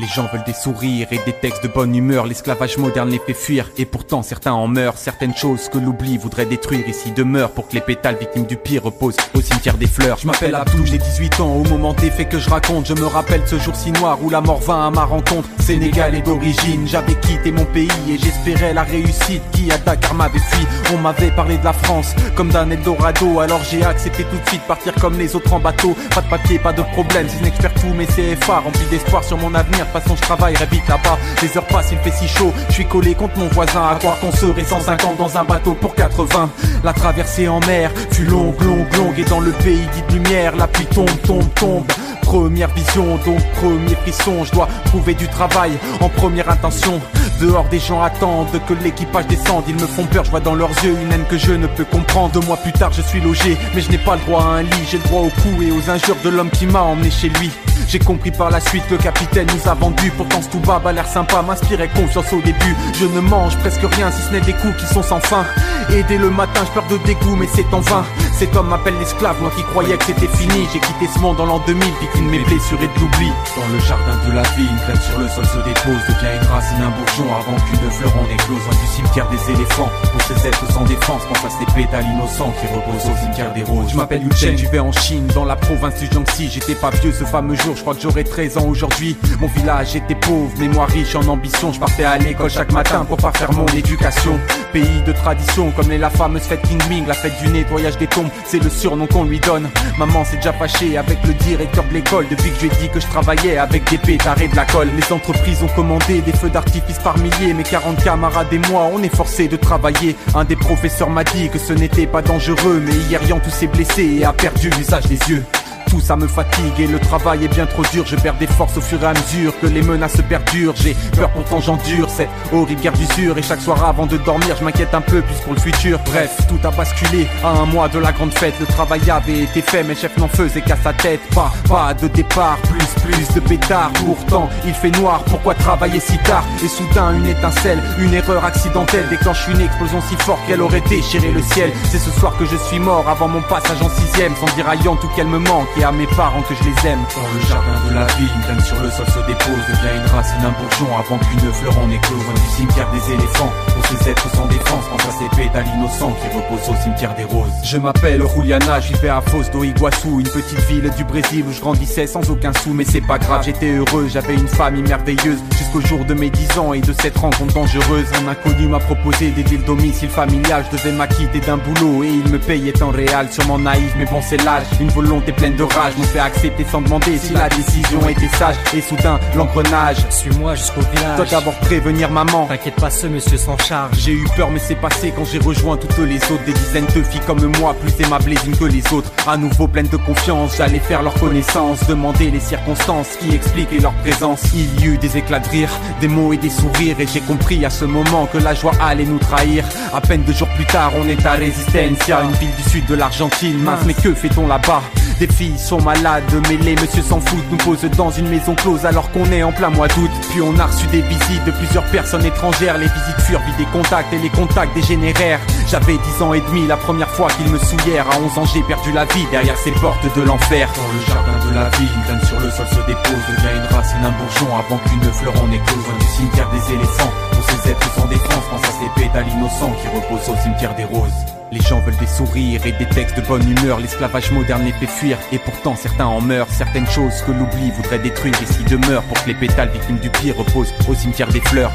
Les 0.00 0.06
gens 0.06 0.26
veulent 0.32 0.44
des 0.46 0.54
sourires 0.54 1.08
et 1.10 1.20
des 1.26 1.32
textes 1.32 1.62
de 1.62 1.68
bonne 1.68 1.94
humeur. 1.94 2.26
L'esclavage 2.26 2.78
moderne 2.78 3.10
les 3.10 3.18
fait 3.18 3.34
fuir. 3.34 3.70
Et 3.76 3.84
pourtant, 3.84 4.22
certains 4.22 4.52
en 4.52 4.66
meurent. 4.66 4.96
Certaines 4.96 5.36
choses 5.36 5.68
que 5.68 5.76
l'oubli 5.76 6.16
voudrait 6.16 6.46
détruire 6.46 6.88
ici 6.88 7.12
demeurent 7.12 7.50
pour 7.50 7.68
que 7.68 7.74
les 7.74 7.82
pétales 7.82 8.16
victimes 8.16 8.46
du 8.46 8.56
pire 8.56 8.84
reposent 8.84 9.18
au 9.34 9.42
cimetière 9.42 9.76
des 9.76 9.86
fleurs. 9.86 10.16
Je 10.16 10.26
m'appelle 10.26 10.54
Abdou, 10.54 10.86
j'ai 10.86 10.96
18 10.96 11.40
ans. 11.40 11.54
Au 11.54 11.64
moment 11.64 11.92
des 11.92 12.10
faits 12.10 12.30
que 12.30 12.38
je 12.38 12.48
raconte, 12.48 12.86
je 12.86 12.94
me 12.94 13.04
rappelle 13.04 13.42
ce 13.46 13.58
jour 13.58 13.76
si 13.76 13.92
noir 13.92 14.18
où 14.22 14.30
la 14.30 14.40
mort 14.40 14.60
vint 14.60 14.86
à 14.86 14.90
ma 14.90 15.04
rencontre. 15.04 15.48
Sénégalais 15.58 16.22
d'origine, 16.22 16.88
j'avais 16.88 17.14
quitté 17.16 17.52
mon 17.52 17.66
pays 17.66 17.90
et 18.08 18.16
j'espérais 18.16 18.72
la 18.72 18.84
réussite 18.84 19.42
qui 19.52 19.70
à 19.70 19.76
Dakar 19.76 20.14
m'avait 20.14 20.38
fui. 20.38 20.66
On 20.94 20.98
m'avait 20.98 21.30
parlé 21.30 21.58
de 21.58 21.64
la 21.64 21.74
France 21.74 22.14
comme 22.36 22.48
d'un 22.48 22.70
Eldorado. 22.70 23.40
Alors 23.40 23.62
j'ai 23.70 23.84
accepté 23.84 24.24
tout 24.24 24.38
de 24.38 24.48
suite 24.48 24.62
partir 24.62 24.94
comme 24.94 25.18
les 25.18 25.36
autres 25.36 25.52
en 25.52 25.60
bateau. 25.60 25.94
Pas 26.14 26.22
de 26.22 26.28
papier, 26.28 26.58
pas 26.58 26.72
de 26.72 26.82
problème. 26.94 27.28
Si 27.28 27.36
je 27.38 27.44
n'expert 27.44 27.74
tout 27.74 27.92
mes 27.92 28.06
rempli 28.48 28.84
d'espoir 28.90 29.22
sur 29.22 29.36
mon 29.36 29.54
avenir. 29.54 29.89
Façon, 29.92 30.14
je 30.14 30.22
travaillerai 30.22 30.66
vite 30.66 30.86
là-bas. 30.88 31.18
Les 31.42 31.56
heures 31.56 31.66
passent, 31.66 31.90
il 31.90 31.98
fait 31.98 32.16
si 32.16 32.28
chaud. 32.28 32.52
Je 32.68 32.74
suis 32.74 32.86
collé 32.86 33.14
contre 33.14 33.38
mon 33.38 33.48
voisin. 33.48 33.82
À 33.90 33.96
croire 33.96 34.18
qu'on 34.20 34.32
serait 34.32 34.64
150 34.64 35.16
dans 35.16 35.36
un 35.36 35.44
bateau 35.44 35.74
pour 35.74 35.94
80. 35.94 36.50
La 36.84 36.92
traversée 36.92 37.48
en 37.48 37.60
mer 37.60 37.90
fut 38.10 38.24
longue, 38.24 38.60
longue, 38.62 38.94
longue. 38.96 39.18
Et 39.18 39.24
dans 39.24 39.40
le 39.40 39.50
pays 39.52 39.86
dit 39.94 40.02
de 40.08 40.12
lumière, 40.14 40.54
la 40.56 40.68
pluie 40.68 40.86
tombe, 40.86 41.10
tombe, 41.26 41.52
tombe. 41.54 41.84
Première 42.30 42.72
vision, 42.74 43.18
donc 43.26 43.40
premier 43.54 43.96
frisson. 43.96 44.44
Je 44.44 44.52
dois 44.52 44.68
trouver 44.84 45.14
du 45.14 45.26
travail 45.26 45.72
en 46.00 46.08
première 46.08 46.48
intention. 46.48 47.00
Dehors, 47.40 47.64
des 47.64 47.80
gens 47.80 48.00
attendent 48.02 48.46
que 48.68 48.74
l'équipage 48.84 49.26
descende. 49.26 49.64
Ils 49.66 49.74
me 49.74 49.80
font 49.80 50.04
peur, 50.04 50.24
je 50.24 50.30
vois 50.30 50.38
dans 50.38 50.54
leurs 50.54 50.70
yeux 50.84 50.96
une 51.02 51.10
haine 51.10 51.24
que 51.28 51.36
je 51.36 51.50
ne 51.50 51.66
peux 51.66 51.84
comprendre. 51.84 52.30
Deux 52.34 52.46
mois 52.46 52.58
plus 52.58 52.70
tard, 52.70 52.92
je 52.92 53.02
suis 53.02 53.20
logé, 53.20 53.58
mais 53.74 53.80
je 53.80 53.90
n'ai 53.90 53.98
pas 53.98 54.14
le 54.14 54.20
droit 54.20 54.44
à 54.44 54.46
un 54.58 54.62
lit. 54.62 54.86
J'ai 54.88 54.98
le 54.98 55.02
droit 55.02 55.22
au 55.22 55.30
cou 55.42 55.60
et 55.60 55.72
aux 55.72 55.90
injures 55.90 56.18
de 56.22 56.28
l'homme 56.28 56.50
qui 56.50 56.66
m'a 56.66 56.82
emmené 56.82 57.10
chez 57.10 57.30
lui. 57.30 57.50
J'ai 57.88 57.98
compris 57.98 58.30
par 58.30 58.50
la 58.50 58.60
suite 58.60 58.84
le 58.88 58.98
capitaine 58.98 59.48
nous 59.52 59.68
a 59.68 59.74
vendu. 59.74 60.12
Pourtant, 60.16 60.40
ce 60.40 60.48
tout 60.48 60.60
bas 60.60 60.80
a 60.84 60.92
l'air 60.92 61.08
sympa, 61.08 61.42
m'inspirait 61.42 61.88
confiance 61.88 62.32
au 62.32 62.40
début. 62.40 62.76
Je 62.94 63.06
ne 63.06 63.20
mange 63.20 63.56
presque 63.56 63.82
rien 63.82 64.12
si 64.12 64.22
ce 64.22 64.32
n'est 64.32 64.40
des 64.40 64.52
coups 64.52 64.76
qui 64.78 64.86
sont 64.86 65.02
sans 65.02 65.18
fin. 65.18 65.44
Et 65.92 66.04
dès 66.04 66.18
le 66.18 66.30
matin, 66.30 66.60
je 66.66 66.70
pleure 66.70 66.86
de 66.86 67.04
dégoût, 67.04 67.34
mais 67.34 67.48
c'est 67.52 67.66
en 67.74 67.80
vain. 67.80 68.04
Cet 68.38 68.54
homme 68.54 68.68
m'appelle 68.68 68.94
l'esclave, 69.00 69.40
moi 69.40 69.50
qui 69.56 69.64
croyais 69.64 69.96
que 69.96 70.04
c'était 70.04 70.28
fini. 70.28 70.68
J'ai 70.72 70.78
quitté 70.78 71.08
ce 71.12 71.18
monde 71.18 71.40
en 71.40 71.46
l'an 71.46 71.60
2000, 71.66 71.84
victime 72.00 72.19
de 72.20 72.30
mes 72.30 72.38
blessures 72.44 72.78
et 72.82 72.88
de 72.88 73.00
l'oubli. 73.00 73.28
Dans 73.56 73.68
le 73.68 73.78
jardin 73.80 74.16
de 74.26 74.32
la 74.32 74.42
vie, 74.54 74.66
une 74.68 74.76
graine 74.76 75.00
sur 75.00 75.18
le 75.18 75.28
sol 75.28 75.44
se 75.44 75.58
dépose, 75.64 76.00
devient 76.08 76.36
une 76.40 76.48
racine, 76.48 76.82
un 76.82 76.90
bourgeon 76.90 77.28
avant 77.34 77.56
qu'une 77.66 77.90
fleur 77.90 78.12
en 78.16 78.24
éclose. 78.32 78.60
Loin 78.60 78.76
du 78.76 78.86
cimetière 78.94 79.28
des 79.28 79.52
éléphants, 79.52 79.88
pour 80.12 80.22
ces 80.22 80.46
êtres 80.46 80.72
sans 80.72 80.84
défense, 80.84 81.22
qu'on 81.24 81.34
fasse 81.34 81.56
les 81.60 81.66
pétales 81.74 82.04
innocents 82.04 82.52
qui 82.60 82.66
reposent 82.74 83.10
au 83.10 83.16
cimetière 83.16 83.52
des 83.52 83.62
roses. 83.62 83.90
Je 83.90 83.96
m'appelle 83.96 84.22
Yu 84.22 84.30
Chen, 84.34 84.58
je 84.58 84.68
vais 84.68 84.78
en 84.78 84.92
Chine, 84.92 85.26
dans 85.34 85.44
la 85.44 85.56
province 85.56 85.98
du 85.98 86.06
Jiangxi. 86.06 86.50
J'étais 86.50 86.74
pas 86.74 86.90
vieux 86.90 87.12
ce 87.12 87.24
fameux 87.24 87.54
jour, 87.54 87.74
je 87.76 87.82
crois 87.82 87.94
que 87.94 88.00
j'aurais 88.00 88.24
13 88.24 88.58
ans 88.58 88.66
aujourd'hui. 88.66 89.16
Mon 89.40 89.48
village 89.48 89.96
était 89.96 90.14
pauvre, 90.14 90.50
mémoire 90.58 90.88
riche 90.88 91.14
en 91.14 91.26
ambition. 91.28 91.72
Je 91.72 91.80
partais 91.80 92.04
à 92.04 92.18
l'école 92.18 92.50
chaque 92.50 92.72
matin 92.72 93.04
pour 93.04 93.16
pas 93.16 93.32
faire 93.32 93.52
mon 93.52 93.66
éducation. 93.66 94.38
Pays 94.72 95.02
de 95.06 95.12
tradition, 95.12 95.70
comme 95.72 95.90
est 95.90 95.98
la 95.98 96.10
fameuse 96.10 96.42
fête 96.42 96.62
King 96.62 96.80
Ming, 96.88 97.06
la 97.06 97.14
fête 97.14 97.32
du 97.42 97.48
nettoyage 97.48 97.96
des 97.98 98.06
tombes, 98.06 98.28
c'est 98.44 98.62
le 98.62 98.70
surnom 98.70 99.06
qu'on 99.06 99.24
lui 99.24 99.40
donne. 99.40 99.68
Maman 99.98 100.24
s'est 100.24 100.36
déjà 100.36 100.52
fâchée 100.52 100.96
avec 100.96 101.18
le 101.24 101.34
directeur 101.34 101.84
de 101.84 101.94
depuis 102.02 102.50
que 102.50 102.56
je 102.56 102.60
lui 102.60 102.66
ai 102.68 102.80
dit 102.80 102.88
que 102.88 103.00
je 103.00 103.06
travaillais 103.06 103.58
avec 103.58 103.88
des 103.90 103.98
pétards 103.98 104.36
de 104.36 104.56
la 104.56 104.64
colle. 104.64 104.88
Les 104.96 105.12
entreprises 105.12 105.62
ont 105.62 105.68
commandé 105.68 106.20
des 106.20 106.32
feux 106.32 106.50
d'artifice 106.50 106.98
par 106.98 107.18
milliers, 107.18 107.54
mes 107.54 107.62
40 107.62 108.02
camarades 108.02 108.52
et 108.52 108.58
moi, 108.70 108.88
on 108.92 109.02
est 109.02 109.14
forcés 109.14 109.48
de 109.48 109.56
travailler. 109.56 110.16
Un 110.34 110.44
des 110.44 110.56
professeurs 110.56 111.10
m'a 111.10 111.24
dit 111.24 111.48
que 111.50 111.58
ce 111.58 111.72
n'était 111.72 112.06
pas 112.06 112.22
dangereux, 112.22 112.82
mais 112.84 112.94
hier 113.08 113.22
Yan 113.24 113.40
tous 113.40 113.50
s'est 113.50 113.66
blessé 113.66 114.18
et 114.20 114.24
a 114.24 114.32
perdu 114.32 114.70
l'usage 114.70 115.06
des 115.06 115.18
yeux. 115.28 115.44
Tout 115.90 116.00
ça 116.00 116.14
me 116.14 116.28
fatigue 116.28 116.78
et 116.78 116.86
le 116.86 117.00
travail 117.00 117.44
est 117.44 117.48
bien 117.48 117.66
trop 117.66 117.82
dur. 117.92 118.04
Je 118.06 118.14
perds 118.14 118.36
des 118.36 118.46
forces 118.46 118.76
au 118.76 118.80
fur 118.80 119.02
et 119.02 119.06
à 119.06 119.12
mesure 119.12 119.52
que 119.60 119.66
les 119.66 119.82
menaces 119.82 120.22
perdurent. 120.28 120.74
J'ai 120.76 120.94
peur 121.16 121.30
pourtant 121.30 121.60
j'endure 121.60 122.08
cette 122.08 122.28
horrible 122.52 122.80
guerre 122.80 122.92
d'usure. 122.92 123.36
Et 123.38 123.42
chaque 123.42 123.60
soir 123.60 123.84
avant 123.84 124.06
de 124.06 124.16
dormir, 124.16 124.54
je 124.56 124.64
m'inquiète 124.64 124.94
un 124.94 125.00
peu 125.00 125.20
plus 125.20 125.34
pour 125.44 125.54
le 125.54 125.60
futur. 125.60 125.98
Bref, 126.06 126.30
tout 126.48 126.60
a 126.64 126.70
basculé 126.70 127.26
à 127.44 127.48
un 127.48 127.66
mois 127.66 127.88
de 127.88 127.98
la 127.98 128.12
grande 128.12 128.32
fête. 128.32 128.54
Le 128.60 128.66
travail 128.66 129.00
avait 129.10 129.40
été 129.40 129.62
fait, 129.62 129.82
mais 129.82 129.96
chef 129.96 130.16
n'en 130.16 130.28
faisait 130.28 130.60
qu'à 130.60 130.76
sa 130.76 130.92
tête. 130.92 131.20
Pas, 131.34 131.52
pas 131.68 131.92
de 131.92 132.06
départ, 132.06 132.58
plus, 132.68 132.86
plus 133.02 133.34
de 133.34 133.40
pétards. 133.40 133.90
Pourtant, 134.04 134.48
il 134.64 134.74
fait 134.74 134.92
noir, 134.92 135.24
pourquoi 135.24 135.54
travailler 135.54 135.98
si 135.98 136.16
tard? 136.18 136.44
Et 136.64 136.68
soudain, 136.68 137.14
une 137.14 137.26
étincelle, 137.26 137.82
une 137.98 138.14
erreur 138.14 138.44
accidentelle 138.44 139.08
déclenche 139.08 139.48
une 139.48 139.60
explosion 139.60 140.00
si 140.08 140.14
forte 140.16 140.40
qu'elle 140.46 140.60
aurait 140.60 140.82
déchiré 140.82 141.32
le 141.32 141.42
ciel. 141.42 141.72
C'est 141.90 141.98
ce 141.98 142.10
soir 142.12 142.36
que 142.38 142.46
je 142.46 142.56
suis 142.68 142.78
mort 142.78 143.08
avant 143.08 143.26
mon 143.26 143.42
passage 143.42 143.82
en 143.82 143.90
sixième. 143.90 144.36
Sans 144.36 144.54
dire 144.54 144.68
à 144.68 144.76
Yann 144.76 144.96
tout 145.00 145.08
qu'elle 145.16 145.26
me 145.26 145.38
manque 145.38 145.66
à 145.84 145.92
mes 145.92 146.06
parents 146.08 146.42
que 146.42 146.54
je 146.54 146.64
les 146.64 146.90
aime. 146.90 147.00
Dans 147.14 147.34
le 147.34 147.40
jardin 147.48 147.88
de 147.88 147.94
la 147.94 148.06
vie, 148.06 148.28
une 148.34 148.40
graine 148.42 148.60
sur 148.60 148.80
le 148.82 148.90
sol 148.90 149.06
se 149.06 149.20
dépose, 149.26 149.64
devient 149.68 149.96
une 149.96 150.10
racine, 150.10 150.44
un 150.44 150.52
bourgeon 150.60 150.88
avant 150.98 151.18
qu'une 151.18 151.52
fleur 151.52 151.78
en 151.78 151.90
éclose. 151.90 152.20
Du 152.34 152.56
cimetière 152.56 152.90
des 152.90 153.12
éléphants, 153.12 153.52
pour 153.66 153.86
ces 153.86 154.10
êtres 154.10 154.28
sans 154.34 154.46
défense, 154.46 154.84
remplace 154.90 155.20
les 155.20 155.36
pétales 155.36 155.66
innocents 155.76 156.14
qui 156.20 156.36
reposent 156.36 156.68
au 156.68 156.82
cimetière 156.82 157.14
des 157.14 157.24
roses. 157.24 157.52
Je 157.62 157.78
m'appelle 157.78 158.22
Juliana, 158.34 158.80
j'y 158.80 158.94
vais 158.94 159.08
à 159.08 159.20
Foz 159.20 159.50
do 159.50 159.64
Iguaçu, 159.64 160.08
une 160.08 160.22
petite 160.28 160.60
ville 160.68 160.90
du 160.96 161.04
Brésil 161.04 161.44
où 161.48 161.52
je 161.52 161.60
grandissais 161.60 162.06
sans 162.06 162.28
aucun 162.30 162.52
sou, 162.52 162.72
mais 162.72 162.84
c'est 162.84 163.00
pas 163.00 163.18
grave, 163.18 163.42
j'étais 163.44 163.72
heureux, 163.72 164.08
j'avais 164.08 164.34
une 164.34 164.48
famille 164.48 164.82
merveilleuse, 164.82 165.38
jusqu'au 165.56 165.80
jour 165.80 166.04
de 166.04 166.14
mes 166.14 166.30
10 166.30 166.58
ans 166.58 166.72
et 166.72 166.80
de 166.80 166.92
cette 166.92 167.16
rencontre 167.16 167.54
dangereuse. 167.54 168.06
Un 168.22 168.28
inconnu 168.28 168.66
m'a 168.66 168.80
proposé 168.80 169.30
d'aider 169.30 169.56
le 169.56 169.64
domicile 169.64 170.10
familial, 170.10 170.64
je 170.70 170.76
devais 170.76 170.92
m'acquitter 170.92 171.40
d'un 171.40 171.56
boulot 171.56 172.04
et 172.04 172.08
il 172.08 172.30
me 172.30 172.38
payait 172.38 172.82
en 172.82 172.90
réel, 172.90 173.28
sûrement 173.30 173.58
naïf, 173.58 173.94
mais 173.98 174.06
bon 174.06 174.20
c'est 174.22 174.42
l'âge, 174.44 174.66
une 174.80 174.88
volonté 174.88 175.32
pleine 175.32 175.56
de 175.56 175.64
rage 175.74 175.96
m'ont 175.96 176.04
fait 176.04 176.18
accepter 176.18 176.64
sans 176.70 176.80
demander 176.80 177.18
si 177.18 177.32
la 177.32 177.48
décision 177.48 178.08
était 178.08 178.28
sage. 178.36 178.56
Et 178.74 178.80
soudain, 178.80 179.18
l'engrenage. 179.36 179.98
Suis-moi 180.10 180.54
jusqu'au 180.54 180.80
village. 180.80 181.16
Dois 181.16 181.26
d'abord 181.26 181.54
prévenir 181.60 182.10
maman. 182.10 182.46
T'inquiète 182.46 182.76
pas, 182.76 182.90
ce 182.90 183.06
monsieur 183.06 183.36
s'en 183.38 183.56
charge. 183.58 183.96
J'ai 183.98 184.12
eu 184.12 184.24
peur, 184.36 184.50
mais 184.50 184.58
c'est 184.58 184.74
passé 184.74 185.12
quand 185.14 185.24
j'ai 185.24 185.38
rejoint 185.38 185.76
toutes 185.76 185.98
les 185.98 186.22
autres. 186.30 186.44
Des 186.44 186.52
dizaines 186.52 186.86
de 186.86 187.02
filles 187.02 187.20
comme 187.26 187.40
moi, 187.58 187.74
plus 187.74 188.04
aimables 188.04 188.30
les 188.30 188.46
unes 188.46 188.56
que 188.56 188.64
les 188.64 188.92
autres. 188.92 189.10
À 189.26 189.36
nouveau 189.36 189.68
pleines 189.68 189.88
de 189.88 189.96
confiance, 189.96 190.56
j'allais 190.56 190.78
faire 190.78 191.02
leur 191.02 191.14
connaissance. 191.14 191.86
Demander 191.86 192.30
les 192.30 192.40
circonstances 192.40 193.16
qui 193.18 193.34
expliquaient 193.34 193.80
leur 193.80 193.94
présence. 193.94 194.42
Il 194.54 194.80
y 194.80 194.86
eut 194.86 194.98
des 194.98 195.16
éclats 195.16 195.40
de 195.40 195.48
rire, 195.48 195.70
des 196.00 196.08
mots 196.08 196.32
et 196.32 196.36
des 196.36 196.50
sourires. 196.50 197.00
Et 197.00 197.06
j'ai 197.06 197.20
compris 197.20 197.64
à 197.64 197.70
ce 197.70 197.84
moment 197.84 198.26
que 198.26 198.38
la 198.38 198.54
joie 198.54 198.72
allait 198.80 199.04
nous 199.04 199.18
trahir. 199.18 199.64
À 199.92 200.00
peine 200.00 200.22
deux 200.22 200.32
jours 200.32 200.48
plus 200.56 200.66
tard, 200.66 200.92
on 200.96 201.08
est 201.08 201.24
à 201.26 201.32
Resistencia, 201.32 202.22
une 202.22 202.32
ville 202.32 202.54
du 202.54 202.62
sud 202.68 202.86
de 202.86 202.94
l'Argentine. 202.94 203.58
Mince, 203.62 203.80
mais 203.86 203.94
que 203.94 204.14
fait-on 204.14 204.46
là-bas? 204.46 204.82
Des 205.20 205.26
filles 205.26 205.58
sont 205.58 205.82
malades, 205.82 206.24
mais 206.48 206.56
les 206.56 206.74
monsieur 206.76 207.02
s'en 207.02 207.20
foutent. 207.20 207.44
Nous 207.50 207.58
pose 207.58 207.82
dans 207.94 208.10
une 208.10 208.26
maison 208.26 208.54
close 208.54 208.86
alors 208.86 209.10
qu'on 209.12 209.30
est 209.30 209.42
en 209.42 209.52
plein 209.52 209.68
mois 209.68 209.86
d'août. 209.86 210.10
Puis 210.30 210.40
on 210.40 210.58
a 210.58 210.64
reçu 210.64 210.86
des 210.86 211.02
visites 211.02 211.44
de 211.44 211.50
plusieurs 211.50 211.84
personnes 211.90 212.24
étrangères. 212.24 212.78
Les 212.78 212.86
visites 212.86 213.20
furent 213.28 213.42
des 213.58 213.66
contacts 213.66 214.10
et 214.14 214.18
les 214.18 214.30
contacts 214.30 214.74
dégénérèrent. 214.74 215.40
J'avais 215.68 215.98
10 216.16 216.22
ans 216.22 216.32
et 216.32 216.40
demi 216.40 216.66
la 216.66 216.78
première 216.78 217.10
fois 217.10 217.28
qu'ils 217.28 217.52
me 217.52 217.58
souillèrent. 217.58 218.08
À 218.10 218.18
11 218.18 218.38
ans, 218.38 218.44
j'ai 218.46 218.62
perdu 218.62 218.92
la 218.92 219.04
vie 219.04 219.26
derrière 219.30 219.58
ces 219.58 219.72
portes 219.72 220.06
de 220.16 220.22
l'enfer. 220.22 220.70
Dans 220.74 220.88
le 220.88 221.04
jardin 221.04 221.50
de 221.50 221.54
la 221.54 221.68
ville, 221.76 221.90
une 221.94 222.02
graine 222.02 222.26
sur 222.26 222.40
le 222.40 222.50
sol 222.50 222.66
se 222.68 222.86
dépose. 222.86 223.20
Devient 223.28 223.60
une 223.60 223.76
racine, 223.76 224.00
un 224.02 224.12
bourgeon 224.12 224.56
avant 224.56 224.80
qu'une 224.88 225.12
fleur 225.12 225.34
en 225.36 225.52
éclose. 225.52 225.84
Du 226.00 226.06
cimetière 226.16 226.48
des 226.48 226.72
éléphants, 226.72 227.12
tous 227.32 227.62
ces 227.62 227.72
êtres 227.72 227.92
sans 227.94 228.06
défense. 228.06 228.44
Pense 228.50 228.64
à 228.64 228.72
ces 228.72 229.02
pétales 229.02 229.28
innocents 229.28 229.76
qui 229.82 229.88
reposent 229.94 230.30
au 230.30 230.42
cimetière 230.42 230.74
des 230.76 230.84
roses. 230.84 231.39
Les 231.52 231.60
gens 231.60 231.80
veulent 231.80 231.96
des 231.96 232.06
sourires 232.06 232.64
et 232.64 232.72
des 232.72 232.86
textes 232.86 233.16
de 233.16 233.22
bonne 233.22 233.48
humeur. 233.48 233.80
L'esclavage 233.80 234.30
moderne 234.30 234.64
les 234.64 234.72
fait 234.72 234.86
fuir. 234.86 235.18
Et 235.32 235.38
pourtant, 235.38 235.74
certains 235.74 236.06
en 236.06 236.20
meurent. 236.20 236.50
Certaines 236.50 236.86
choses 236.86 237.22
que 237.22 237.32
l'oubli 237.32 237.72
voudrait 237.72 237.98
détruire 237.98 238.40
ici 238.40 238.62
demeurent 238.64 239.02
pour 239.04 239.20
que 239.22 239.28
les 239.28 239.34
pétales 239.34 239.70
victimes 239.70 239.98
du 239.98 240.10
pire 240.10 240.36
reposent 240.36 240.72
au 240.88 240.94
cimetière 240.94 241.28
des 241.28 241.40
fleurs. 241.40 241.72